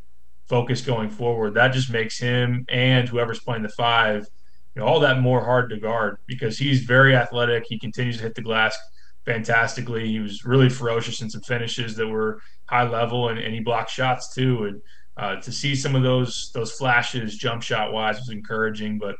[0.46, 4.26] focus going forward, that just makes him and whoever's playing the five,
[4.74, 7.64] you know, all that more hard to guard because he's very athletic.
[7.66, 8.78] He continues to hit the glass
[9.24, 10.08] fantastically.
[10.08, 13.90] He was really ferocious in some finishes that were high level, and, and he blocked
[13.90, 14.64] shots too.
[14.64, 14.82] And
[15.20, 18.98] uh, to see some of those those flashes, jump shot wise, was encouraging.
[18.98, 19.16] But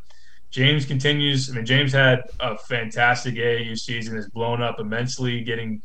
[0.50, 1.50] James continues.
[1.50, 4.16] I mean, James had a fantastic AAU season.
[4.16, 5.82] Has blown up immensely, getting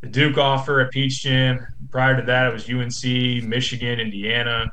[0.00, 1.66] the Duke offer at Peach Jam.
[1.90, 4.70] Prior to that, it was UNC, Michigan, Indiana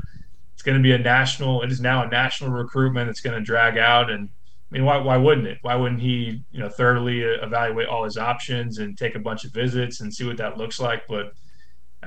[0.53, 1.62] It's going to be a national.
[1.62, 4.10] It is now a national recruitment that's going to drag out.
[4.10, 5.58] And I mean, why, why wouldn't it?
[5.62, 9.51] Why wouldn't he, you know, thoroughly evaluate all his options and take a bunch of
[9.51, 11.03] visits and see what that looks like?
[11.10, 11.34] But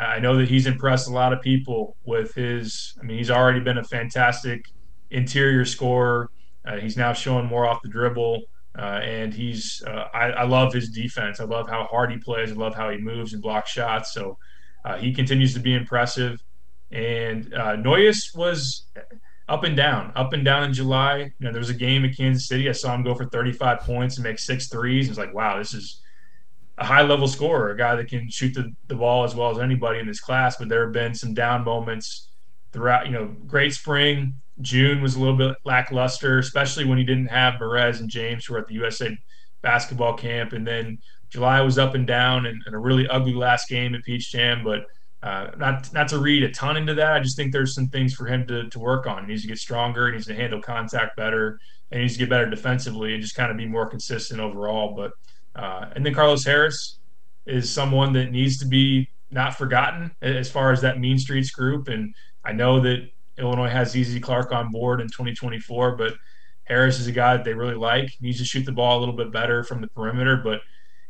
[0.02, 2.96] I know that he's impressed a lot of people with his.
[3.00, 4.66] I mean, he's already been a fantastic
[5.10, 6.30] interior scorer.
[6.64, 8.42] Uh, he's now showing more off the dribble.
[8.78, 11.40] Uh, and he's, uh, I, I, love his defense.
[11.40, 12.52] I love how hard he plays.
[12.52, 14.14] I love how he moves and blocks shots.
[14.14, 14.38] So
[14.84, 16.40] uh, he continues to be impressive.
[16.92, 18.86] And uh, Noyes was
[19.48, 21.18] up and down, up and down in July.
[21.18, 22.68] You know, there was a game at Kansas City.
[22.68, 25.08] I saw him go for 35 points and make six threes.
[25.08, 26.00] It's like, wow, this is
[26.78, 29.58] a high level scorer, a guy that can shoot the, the ball as well as
[29.58, 30.56] anybody in this class.
[30.56, 32.28] But there have been some down moments
[32.72, 34.34] throughout, you know, great spring.
[34.60, 38.54] June was a little bit lackluster, especially when he didn't have Morez and James who
[38.54, 39.16] were at the USA
[39.60, 40.52] basketball camp.
[40.52, 40.98] And then
[41.30, 44.62] July was up and down and, and a really ugly last game at Peach Jam.
[44.62, 44.86] But
[45.20, 47.12] uh, not not to read a ton into that.
[47.12, 49.24] I just think there's some things for him to, to work on.
[49.24, 50.06] He needs to get stronger.
[50.06, 51.58] He needs to handle contact better.
[51.90, 54.94] And he needs to get better defensively and just kind of be more consistent overall.
[54.94, 55.12] But
[55.58, 56.98] uh, and then Carlos Harris
[57.46, 61.88] is someone that needs to be not forgotten as far as that Mean Streets group.
[61.88, 66.14] And I know that Illinois has ZZ Clark on board in 2024, but
[66.64, 68.10] Harris is a guy that they really like.
[68.10, 70.60] He needs to shoot the ball a little bit better from the perimeter, but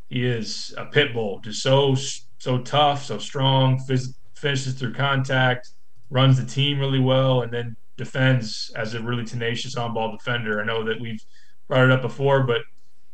[0.09, 1.95] he is a pit bull, just so
[2.39, 5.71] so tough, so strong, phys- finishes through contact,
[6.09, 10.61] runs the team really well, and then defends as a really tenacious on-ball defender.
[10.61, 11.23] I know that we've
[11.67, 12.63] brought it up before, but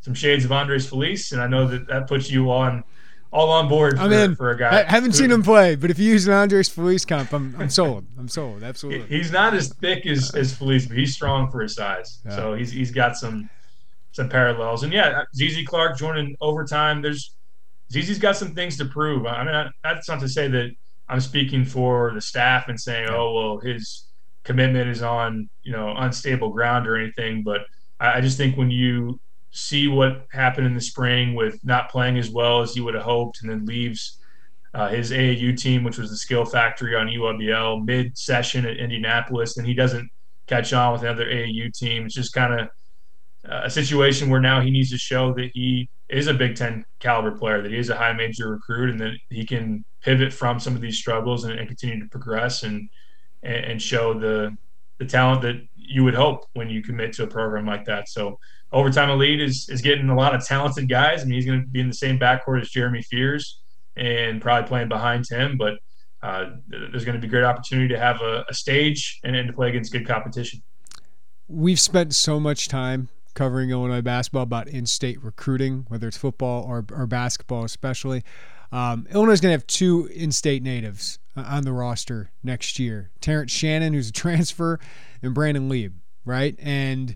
[0.05, 2.83] some shades of Andres Feliz, and I know that that puts you on
[3.31, 3.97] all on board.
[3.97, 4.35] I'm for, in.
[4.35, 4.81] for a guy.
[4.81, 7.55] I haven't who- seen him play, but if you use an Andres Feliz comp, I'm,
[7.57, 8.05] I'm sold.
[8.15, 8.61] I'm sold.
[8.61, 9.07] Absolutely.
[9.07, 12.19] He's not as thick as, as Felice, but he's strong for his size.
[12.23, 12.35] Yeah.
[12.35, 13.49] So he's he's got some
[14.11, 14.83] some parallels.
[14.83, 17.01] And yeah, ZZ Clark joining overtime.
[17.01, 17.33] There's
[17.91, 19.25] ZZ's got some things to prove.
[19.25, 20.69] I mean, I, that's not to say that
[21.09, 24.05] I'm speaking for the staff and saying, oh well, his
[24.43, 27.41] commitment is on you know unstable ground or anything.
[27.41, 27.61] But
[27.99, 29.19] I, I just think when you
[29.55, 33.03] see what happened in the spring with not playing as well as you would have
[33.03, 34.19] hoped, and then leaves
[34.73, 39.65] uh, his AAU team, which was the Skill Factory on UWL, mid-session at Indianapolis, and
[39.65, 40.09] he doesn't
[40.47, 42.05] catch on with another AAU team.
[42.05, 42.67] It's just kind of
[43.45, 47.31] a situation where now he needs to show that he is a Big Ten caliber
[47.31, 50.75] player, that he is a high major recruit, and that he can pivot from some
[50.75, 52.89] of these struggles and, and continue to progress and
[53.43, 54.55] and show the
[54.97, 58.09] the talent that you would hope when you commit to a program like that.
[58.09, 58.39] So
[58.75, 61.21] overtime elite is is getting a lot of talented guys.
[61.21, 63.61] I mean, he's going to be in the same backcourt as Jeremy Fears
[63.95, 65.75] and probably playing behind him, but
[66.21, 69.53] uh, there's going to be great opportunity to have a, a stage and, and to
[69.53, 70.61] play against good competition.
[71.47, 76.85] We've spent so much time covering Illinois basketball about in-state recruiting, whether it's football or,
[76.91, 78.23] or basketball, especially.
[78.71, 83.11] Um, Illinois is going to have two in-state natives uh, on the roster next year:
[83.21, 84.79] Terrence Shannon, who's a transfer,
[85.21, 85.93] and Brandon Lieb.
[86.25, 87.15] Right, and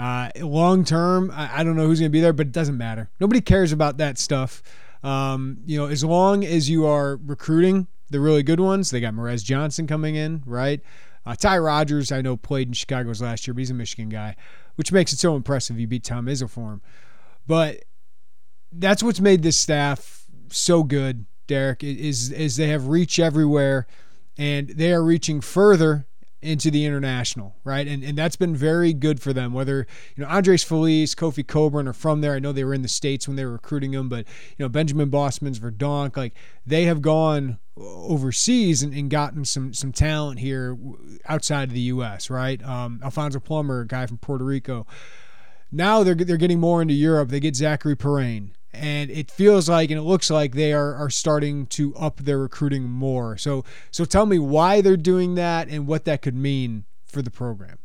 [0.00, 2.78] uh, long term, I, I don't know who's going to be there, but it doesn't
[2.78, 3.10] matter.
[3.20, 4.62] Nobody cares about that stuff.
[5.02, 9.12] Um, you know, as long as you are recruiting the really good ones, they got
[9.12, 10.80] Morez Johnson coming in, right?
[11.26, 14.36] Uh, Ty Rodgers, I know, played in Chicago's last year, but he's a Michigan guy,
[14.76, 15.78] which makes it so impressive.
[15.78, 16.82] You beat Tom Izzo for him.
[17.46, 17.84] But
[18.72, 23.86] that's what's made this staff so good, Derek, is, is they have reach everywhere
[24.38, 26.06] and they are reaching further
[26.42, 27.86] into the international, right?
[27.86, 29.52] And and that's been very good for them.
[29.52, 32.34] Whether you know Andres Feliz, Kofi Cockburn are from there.
[32.34, 34.26] I know they were in the states when they were recruiting them, but
[34.56, 36.34] you know Benjamin Bosmans-Verdonk, like
[36.66, 40.76] they have gone overseas and, and gotten some some talent here
[41.28, 42.30] outside of the U.S.
[42.30, 42.62] Right?
[42.64, 44.86] Um, Alfonso Plummer, a guy from Puerto Rico.
[45.70, 47.28] Now they're they're getting more into Europe.
[47.28, 51.10] They get Zacharie Perrin and it feels like and it looks like they are, are
[51.10, 53.36] starting to up their recruiting more.
[53.36, 57.30] So so tell me why they're doing that and what that could mean for the
[57.30, 57.78] program.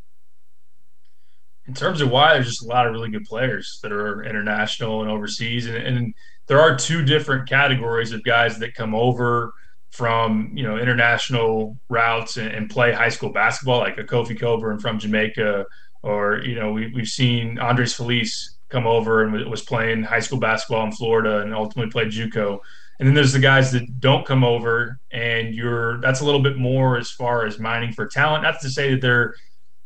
[1.67, 5.02] In terms of why, there's just a lot of really good players that are international
[5.02, 6.13] and overseas, and, and
[6.45, 9.52] there are two different categories of guys that come over
[9.89, 14.78] from you know international routes and, and play high school basketball, like a Kofi Cockburn
[14.78, 15.65] from Jamaica,
[16.04, 20.39] or you know we, we've seen Andres Feliz come over and was playing high school
[20.39, 22.60] basketball in Florida and ultimately played JUCO.
[22.99, 26.58] And then there's the guys that don't come over, and you're that's a little bit
[26.58, 28.43] more as far as mining for talent.
[28.43, 29.36] Not to say that they're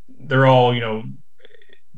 [0.07, 1.03] they're all you know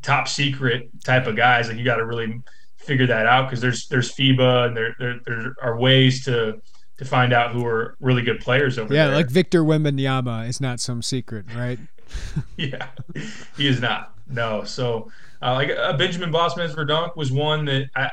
[0.02, 1.68] top secret type of guys.
[1.68, 2.42] Like you got to really
[2.78, 6.62] figure that out because there's there's FIBA and there, there there are ways to
[6.98, 9.14] to find out who are really good players over yeah, there.
[9.14, 11.80] Yeah, like Victor Wembanyama is not some secret, right?
[12.58, 12.88] yeah,
[13.58, 14.14] he is not.
[14.28, 18.10] No, so uh, like uh, Benjamin Bosmans-Verdonk was one that I,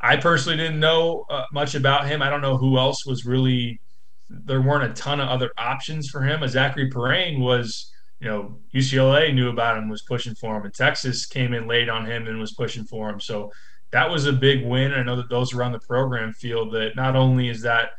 [0.00, 2.22] I personally didn't know uh, much about him.
[2.22, 3.80] I don't know who else was really.
[4.28, 6.42] There weren't a ton of other options for him.
[6.42, 10.74] A Zacharie Perrin was, you know, UCLA knew about him, was pushing for him, and
[10.74, 13.20] Texas came in late on him and was pushing for him.
[13.20, 13.52] So
[13.92, 14.92] that was a big win.
[14.92, 17.90] I know that those around the program feel that not only is that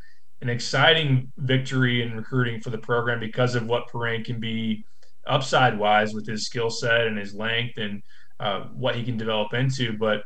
[0.41, 4.85] an exciting victory in recruiting for the program because of what Perrin can be
[5.25, 8.03] upside wise with his skill set and his length and
[8.39, 9.97] uh, what he can develop into.
[9.97, 10.23] But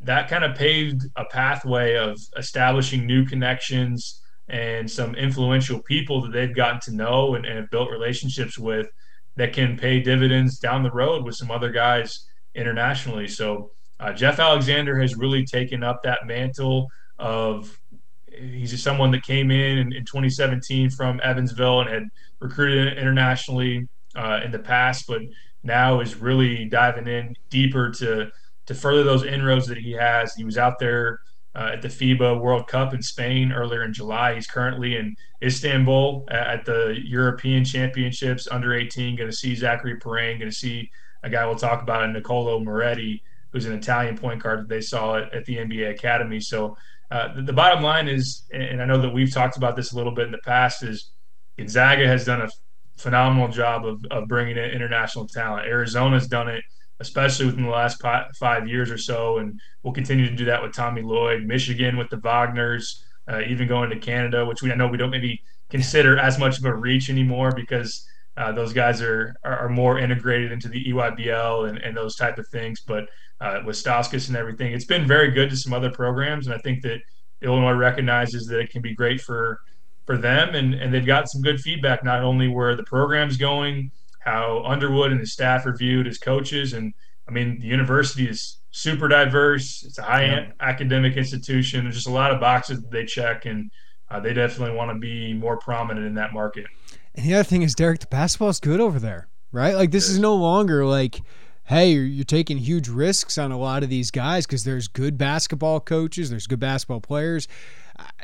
[0.00, 6.32] that kind of paved a pathway of establishing new connections and some influential people that
[6.32, 8.88] they've gotten to know and, and have built relationships with
[9.36, 13.26] that can pay dividends down the road with some other guys internationally.
[13.26, 16.88] So uh, Jeff Alexander has really taken up that mantle
[17.18, 17.78] of
[18.26, 22.02] he's just someone that came in, in in 2017 from Evansville and had
[22.40, 25.22] recruited internationally uh, in the past, but
[25.66, 28.30] now is really diving in deeper to
[28.66, 30.34] to further those inroads that he has.
[30.34, 31.20] He was out there
[31.54, 34.34] uh, at the FIBA World Cup in Spain earlier in July.
[34.34, 39.16] He's currently in Istanbul at the European Championships under 18.
[39.16, 40.38] Going to see Zacharie Perrin.
[40.38, 40.90] Going to see
[41.22, 45.16] a guy we'll talk about, Nicolo Moretti, who's an Italian point guard that they saw
[45.16, 46.40] at, at the NBA Academy.
[46.40, 46.76] So
[47.10, 49.96] uh, the, the bottom line is, and I know that we've talked about this a
[49.96, 51.10] little bit in the past, is
[51.56, 52.48] Gonzaga has done a
[52.96, 55.66] phenomenal job of, of bringing in international talent.
[55.66, 56.64] Arizona's done it,
[57.00, 58.02] especially within the last
[58.38, 61.44] five years or so, and we'll continue to do that with Tommy Lloyd.
[61.44, 65.10] Michigan with the Wagners, uh, even going to Canada, which we I know we don't
[65.10, 69.68] maybe consider as much of a reach anymore because uh, those guys are, are, are
[69.68, 72.82] more integrated into the EYBL and, and those type of things.
[72.86, 73.08] But
[73.40, 76.58] uh, with Stauskas and everything, it's been very good to some other programs, and I
[76.58, 77.00] think that
[77.42, 79.60] Illinois recognizes that it can be great for
[80.06, 83.90] for them, and and they've got some good feedback not only where the program's going,
[84.20, 86.94] how Underwood and his staff are viewed as coaches, and
[87.28, 89.82] I mean the university is super diverse.
[89.82, 90.52] It's a high yeah.
[90.60, 91.84] academic institution.
[91.84, 93.70] There's just a lot of boxes that they check, and
[94.10, 96.66] uh, they definitely want to be more prominent in that market.
[97.14, 99.74] And the other thing is, Derek, the basketball is good over there, right?
[99.74, 101.20] Like this is no longer like
[101.66, 105.18] hey, you're, you're, taking huge risks on a lot of these guys because there's good
[105.18, 107.48] basketball coaches, there's good basketball players.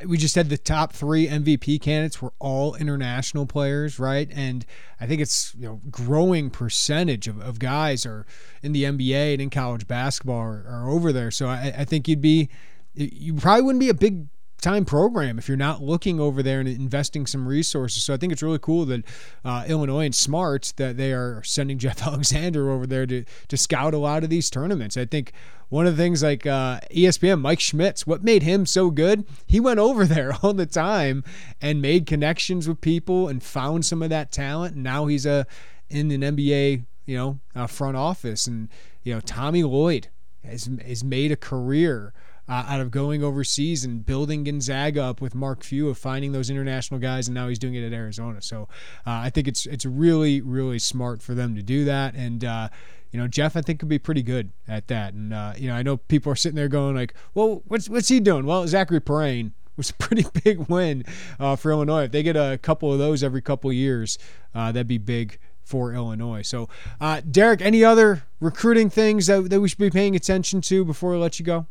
[0.07, 4.29] We just said the top three MVP candidates were all international players, right?
[4.33, 4.67] And
[5.01, 8.27] I think it's you know growing percentage of, of guys are
[8.63, 11.31] in the NBA and in college basketball are, are over there.
[11.31, 12.49] So I, I think you'd be
[12.95, 14.27] you probably wouldn't be a big
[14.63, 18.05] time program if you're not looking over there and investing some resources.
[18.05, 19.05] So I think it's really cool that
[19.45, 23.93] uh, Illinois and smart that they are sending Jeff Alexander over there to to scout
[23.93, 24.97] a lot of these tournaments.
[24.97, 25.33] I think
[25.73, 29.25] one of the things like uh, ESPN, Mike Schmitz, what made him so good?
[29.47, 31.25] He went over there all the time
[31.63, 34.75] and made connections with people and found some of that talent.
[34.75, 35.45] And now he's a uh,
[35.89, 38.47] in an NBA, you know, uh, front office.
[38.47, 38.69] And
[39.03, 40.09] you know, Tommy Lloyd
[40.45, 42.13] has has made a career
[42.51, 46.51] uh, out of going overseas and building Gonzaga up with Mark Few of finding those
[46.51, 48.43] international guys, and now he's doing it at Arizona.
[48.43, 48.69] So
[49.07, 52.69] uh, I think it's it's really really smart for them to do that, and uh,
[53.13, 55.15] you know Jeff I think could be pretty good at that.
[55.15, 58.09] And uh, you know I know people are sitting there going like, well, what's what's
[58.09, 58.47] he doing?
[58.47, 61.05] Well, Zacharie Perrin was a pretty big win
[61.39, 62.05] uh, for Illinois.
[62.05, 64.19] If they get a couple of those every couple of years,
[64.55, 66.43] uh, that'd be big for Illinois.
[66.43, 66.69] So,
[67.01, 71.13] uh, Derek, any other recruiting things that, that we should be paying attention to before
[71.13, 71.67] we let you go?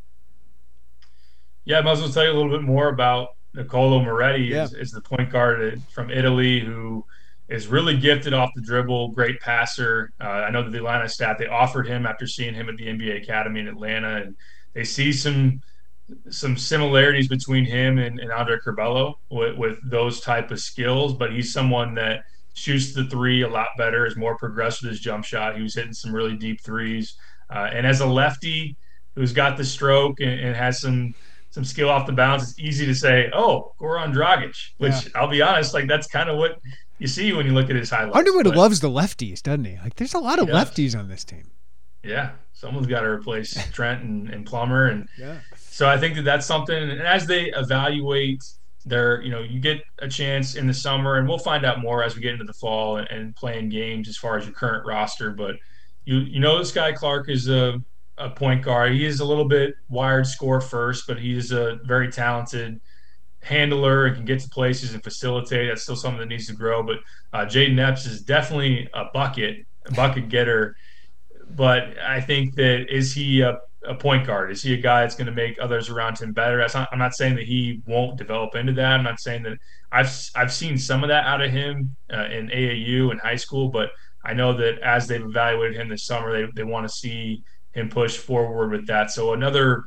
[1.66, 4.46] Yeah, I might as well tell you a little bit more about Nicolo Moretti.
[4.46, 4.64] Yeah.
[4.64, 7.06] Is, is the point guard from Italy who
[7.52, 10.14] is really gifted off the dribble, great passer.
[10.22, 12.86] Uh, I know that the Atlanta staff they offered him after seeing him at the
[12.86, 14.36] NBA Academy in Atlanta, and
[14.74, 15.62] they see some
[16.30, 21.14] some similarities between him and, and Andre Curbelo with, with, those type of skills.
[21.14, 22.24] But he's someone that
[22.54, 25.56] shoots the three a lot better, is more progressive with his jump shot.
[25.56, 27.16] He was hitting some really deep threes,
[27.50, 28.78] uh, and as a lefty
[29.16, 31.14] who's got the stroke and, and has some
[31.50, 35.10] some skill off the bounce, it's easy to say, "Oh, Goran Dragic," which yeah.
[35.16, 36.58] I'll be honest, like that's kind of what
[37.02, 38.16] you see when you look at his highlights.
[38.16, 39.76] Underwood but, loves the lefties, doesn't he?
[39.78, 41.50] Like, there's a lot of lefties on this team.
[42.04, 45.40] Yeah, someone's got to replace Trent and, and Plummer, and yeah.
[45.58, 46.76] so I think that that's something.
[46.76, 48.44] And as they evaluate
[48.86, 52.04] their, you know, you get a chance in the summer, and we'll find out more
[52.04, 54.86] as we get into the fall and, and playing games as far as your current
[54.86, 55.32] roster.
[55.32, 55.56] But
[56.06, 57.82] you, you know, this guy Clark is a
[58.20, 58.92] a point guard.
[58.92, 62.80] He is a little bit wired score first, but he's a very talented
[63.44, 65.70] handler and can get to places and facilitate.
[65.70, 66.84] That's still something that needs to grow.
[66.84, 66.98] But
[67.34, 70.76] uh, Jayden Epps is definitely a bucket, a bucket getter.
[71.50, 74.52] But I think that is he a, a point guard?
[74.52, 76.66] Is he a guy that's going to make others around him better?
[76.74, 78.94] Not, I'm not saying that he won't develop into that.
[78.94, 79.58] I'm not saying that
[79.92, 83.70] I've I've seen some of that out of him uh, in AAU and high school,
[83.70, 83.90] but
[84.24, 87.90] I know that as they've evaluated him this summer, they, they want to see him
[87.90, 89.12] push forward with that.
[89.12, 89.86] So another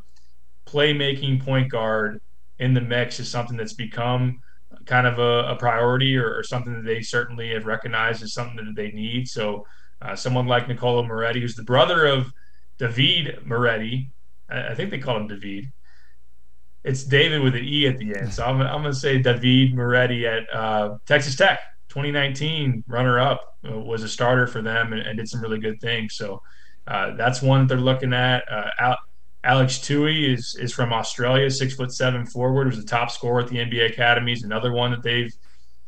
[0.67, 2.21] playmaking point guard
[2.59, 4.41] in the mix is something that's become
[4.87, 8.65] kind of a, a priority or, or, something that they certainly have recognized as something
[8.65, 9.29] that they need.
[9.29, 9.67] So
[10.03, 12.33] uh, someone like Nicolo Moretti, who's the brother of
[12.79, 14.11] David Moretti,
[14.51, 15.73] I, I think they call him David.
[16.83, 18.33] It's David with an E at the end.
[18.33, 23.57] So I'm, I'm going to say David Moretti at uh, Texas Tech, 2019 runner up,
[23.67, 26.15] uh, was a starter for them and, and, did some really good things.
[26.15, 26.43] So
[26.87, 28.45] uh, that's one that they're looking at.
[28.51, 28.97] Uh,
[29.45, 33.49] Alex Toohey is is from Australia, six foot seven forward, was the top scorer at
[33.49, 34.43] the NBA academies.
[34.43, 35.35] Another one that they've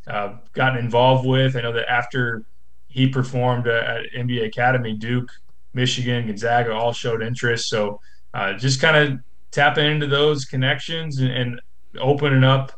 [0.06, 1.56] uh, gotten involved with.
[1.56, 2.44] I know that after
[2.88, 5.30] he performed at NBA Academy, Duke,
[5.72, 7.68] Michigan, Gonzaga all showed interest.
[7.68, 8.00] So
[8.34, 11.60] uh, just kind of tapping into those connections and, and,
[11.98, 12.72] opening up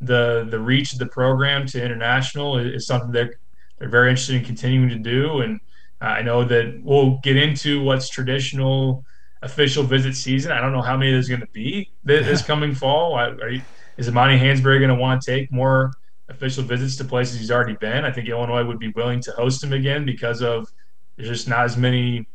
[0.00, 3.30] the the reach of the program to international is, is something that
[3.78, 5.42] they're very interested in continuing to do.
[5.42, 5.60] And
[6.00, 9.04] I know that we'll get into what's traditional
[9.44, 10.52] official visit season.
[10.52, 13.14] I don't know how many there's going to be this coming fall.
[13.14, 13.62] Are you,
[13.96, 15.92] is Amani Hansberry going to want to take more
[16.28, 18.04] official visits to places he's already been?
[18.04, 20.72] I think Illinois would be willing to host him again because of
[21.16, 22.26] there's just not as many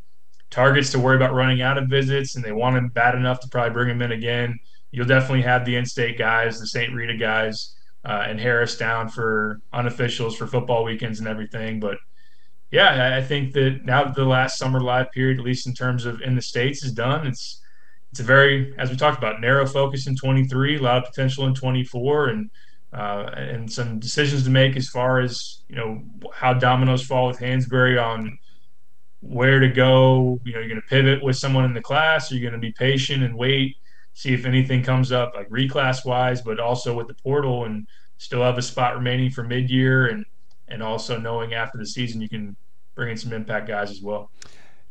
[0.51, 3.49] targets to worry about running out of visits, and they want him bad enough to
[3.49, 4.59] probably bring him in again.
[4.91, 6.93] You'll definitely have the in-state guys, the St.
[6.93, 11.97] Rita guys, uh, and Harris down for unofficials for football weekends and everything, but–
[12.71, 16.05] yeah, I think that now that the last summer live period, at least in terms
[16.05, 17.25] of in the states, is done.
[17.25, 17.61] It's
[18.11, 21.45] it's a very, as we talked about, narrow focus in 23, a lot of potential
[21.45, 22.49] in 24, and
[22.91, 26.01] uh, and some decisions to make as far as you know
[26.33, 28.37] how dominoes fall with Hansberry on
[29.21, 30.39] where to go.
[30.43, 32.71] You know, you're going to pivot with someone in the class, you're going to be
[32.73, 33.77] patient and wait.
[34.13, 38.41] see if anything comes up like reclass wise, but also with the portal and still
[38.41, 40.25] have a spot remaining for mid year and
[40.69, 42.55] and also knowing after the season you can
[42.95, 44.29] bring in some impact guys as well.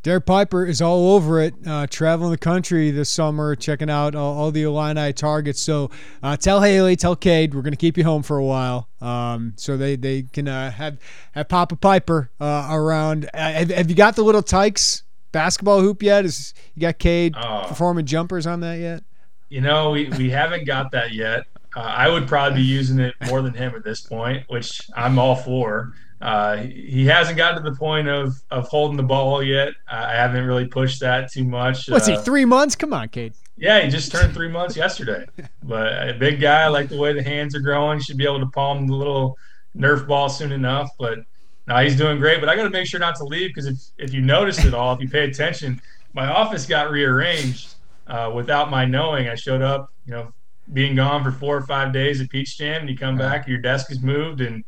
[0.04, 4.38] Derek Piper is all over it, uh, traveling the country this summer, checking out all,
[4.38, 5.60] all the Illini targets.
[5.60, 5.90] So
[6.22, 9.54] uh, tell Haley, tell Cade, we're going to keep you home for a while, um,
[9.56, 10.98] so they they can uh, have
[11.32, 13.28] have Papa Piper uh, around.
[13.34, 15.02] Uh, have, have, you got the little Tikes
[15.32, 16.24] basketball hoop yet?
[16.24, 17.64] Is you got Cade oh.
[17.66, 19.02] performing jumpers on that yet?
[19.48, 21.46] You know, we, we haven't got that yet.
[21.76, 25.18] Uh, I would probably be using it more than him at this point, which I'm
[25.18, 25.92] all for.
[26.20, 29.74] Uh, he hasn't gotten to the point of of holding the ball yet.
[29.90, 31.88] I haven't really pushed that too much.
[31.88, 32.24] What's uh, he?
[32.24, 32.74] Three months?
[32.74, 33.34] Come on, Cade.
[33.56, 35.26] Yeah, he just turned three months yesterday.
[35.62, 38.00] But a big guy, I like the way the hands are growing.
[38.00, 39.36] Should be able to palm the little
[39.76, 40.90] Nerf ball soon enough.
[40.98, 41.20] But
[41.66, 42.40] no, he's doing great.
[42.40, 44.74] But I got to make sure not to leave because if if you noticed it
[44.74, 45.80] all, if you pay attention,
[46.14, 47.74] my office got rearranged
[48.08, 49.28] uh, without my knowing.
[49.28, 50.32] I showed up, you know,
[50.72, 53.58] being gone for four or five days at Peach Jam, and you come back, your
[53.58, 54.64] desk is moved and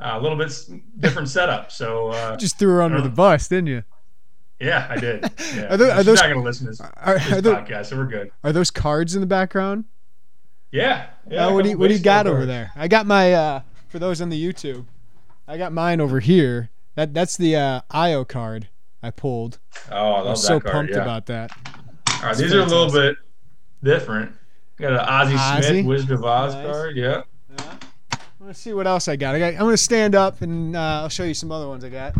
[0.00, 0.52] uh, a little bit
[0.98, 1.70] different setup.
[1.70, 3.82] So uh, just threw her under the bus, didn't you?
[4.58, 5.24] Yeah, I did.
[5.54, 5.74] Yeah.
[5.74, 7.96] are, those, are those not going to listen to this, are, this are podcast, so
[7.96, 8.30] we're good.
[8.42, 9.84] Are those cards in the background?
[10.70, 11.08] Yeah.
[11.28, 12.72] yeah uh, what do you What do you got over there?
[12.74, 14.86] I got my uh, for those on the YouTube.
[15.46, 16.70] I got mine over here.
[16.94, 18.68] That that's the uh, IO card
[19.02, 19.58] I pulled.
[19.90, 21.02] Oh, I love I was that so card, pumped yeah.
[21.02, 21.50] about that.
[22.22, 23.16] All right, these are a little bit
[23.82, 24.32] different.
[24.82, 25.68] Got an Ozzy, Ozzie?
[25.68, 26.66] Smith Wizard of Oz nice.
[26.66, 26.96] card.
[26.96, 27.22] Yeah.
[27.56, 27.74] yeah.
[28.40, 29.36] Let's see what else I got.
[29.36, 29.52] I got.
[29.52, 32.16] I'm gonna stand up and uh, I'll show you some other ones I got.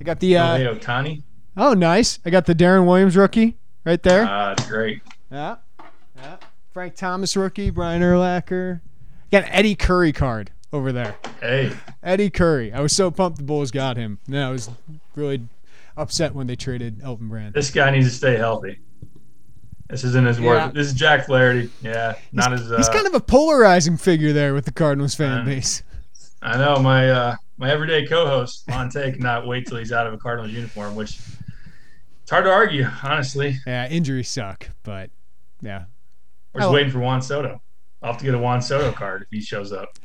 [0.00, 0.38] I got the.
[0.38, 1.22] Uh, hey, Ohtani.
[1.54, 2.18] Oh, nice.
[2.24, 4.24] I got the Deron Williams rookie right there.
[4.26, 5.02] Ah, that's great.
[5.30, 5.56] Yeah.
[6.16, 6.36] Yeah.
[6.72, 7.68] Frank Thomas rookie.
[7.68, 8.80] Brian Urlacher.
[9.30, 11.14] Got an Eddie Curry card over there.
[11.42, 11.72] Hey.
[12.02, 12.72] Eddie Curry.
[12.72, 14.18] I was so pumped the Bulls got him.
[14.28, 14.70] And I was
[15.14, 15.46] really
[15.94, 17.52] upset when they traded Elton Brand.
[17.52, 18.78] This guy needs to stay healthy.
[19.88, 20.46] This isn't his yeah.
[20.46, 20.74] work.
[20.74, 21.70] This is Jack Flaherty.
[21.82, 22.72] Yeah, not he's, as.
[22.72, 25.82] Uh, he's kind of a polarizing figure there with the Cardinals fan base.
[26.42, 30.18] I know my uh, my everyday co-host Monte cannot wait till he's out of a
[30.18, 31.18] Cardinals uniform, which
[32.22, 33.56] it's hard to argue, honestly.
[33.66, 35.10] Yeah, injuries suck, but
[35.62, 35.84] yeah.
[36.52, 36.74] We're just oh.
[36.74, 37.62] waiting for Juan Soto.
[38.02, 39.98] I'll have to get a Juan Soto card if he shows up.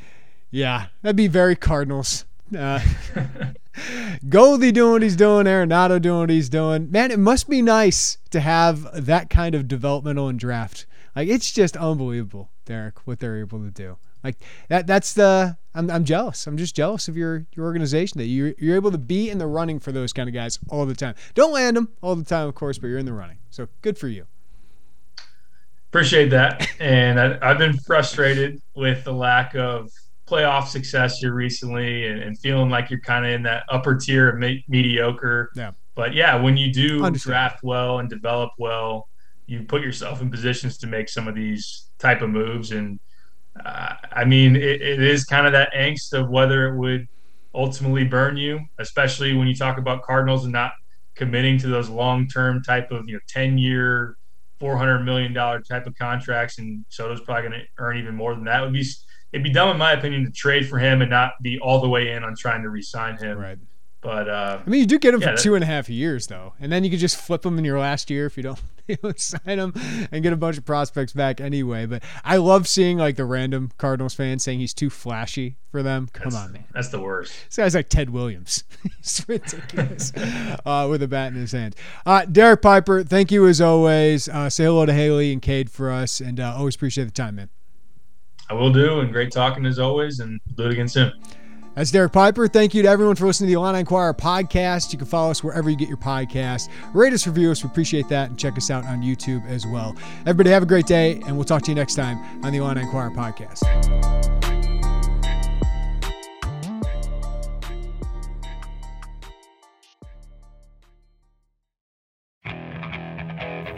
[0.49, 2.25] Yeah, that'd be very Cardinals.
[2.55, 2.79] Uh,
[4.29, 6.91] Goldie doing what he's doing, Arenado doing what he's doing.
[6.91, 10.85] Man, it must be nice to have that kind of developmental and draft.
[11.15, 13.97] Like it's just unbelievable, Derek, what they're able to do.
[14.23, 14.37] Like
[14.69, 16.47] that that's the I'm, I'm jealous.
[16.47, 19.47] I'm just jealous of your your organization that you're you're able to be in the
[19.47, 21.15] running for those kind of guys all the time.
[21.33, 23.37] Don't land them all the time, of course, but you're in the running.
[23.49, 24.25] So good for you.
[25.89, 26.67] Appreciate that.
[26.79, 29.91] And I, I've been frustrated with the lack of
[30.33, 34.29] playoff success here recently and, and feeling like you're kind of in that upper tier
[34.29, 35.51] of me- mediocre.
[35.55, 35.71] Yeah.
[35.95, 39.07] But yeah, when you do draft well and develop well,
[39.45, 42.71] you put yourself in positions to make some of these type of moves.
[42.71, 42.99] And
[43.63, 47.07] uh, I mean, it, it is kind of that angst of whether it would
[47.53, 50.71] ultimately burn you, especially when you talk about Cardinals and not
[51.13, 54.17] committing to those long term type of you know ten year,
[54.59, 56.57] four hundred million dollar type of contracts.
[56.57, 58.61] And Soto's probably going to earn even more than that.
[58.61, 58.85] It would be
[59.33, 61.89] it'd be dumb in my opinion to trade for him and not be all the
[61.89, 63.37] way in on trying to re-sign him.
[63.37, 63.57] Right.
[64.03, 66.27] But uh, I mean, you do get him yeah, for two and a half years
[66.27, 68.59] though, and then you could just flip him in your last year if you don't,
[69.17, 69.73] sign him
[70.11, 71.85] and get a bunch of prospects back anyway.
[71.85, 76.09] But I love seeing like the random Cardinals fans saying he's too flashy for them.
[76.11, 76.65] Come that's, on, man.
[76.73, 77.33] That's the worst.
[77.47, 78.65] This guy's like Ted Williams.
[78.97, 80.11] he's ridiculous
[80.65, 81.73] uh, with a bat in his hand.
[82.05, 84.27] Uh, Derek Piper, thank you as always.
[84.27, 87.35] Uh, say hello to Haley and Cade for us, and uh, always appreciate the time,
[87.35, 87.49] man.
[88.49, 91.11] I will do, and great talking as always, and do it again soon.
[91.75, 92.47] That's Derek Piper.
[92.47, 94.91] Thank you to everyone for listening to the Illini Inquirer podcast.
[94.91, 96.69] You can follow us wherever you get your podcast.
[96.93, 97.63] Rate us, review us.
[97.63, 98.29] We appreciate that.
[98.29, 99.95] And check us out on YouTube as well.
[100.21, 102.81] Everybody have a great day, and we'll talk to you next time on the Illini
[102.81, 103.63] Inquirer podcast.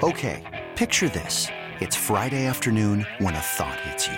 [0.03, 1.47] Okay, picture this.
[1.79, 4.17] It's Friday afternoon when a thought hits you.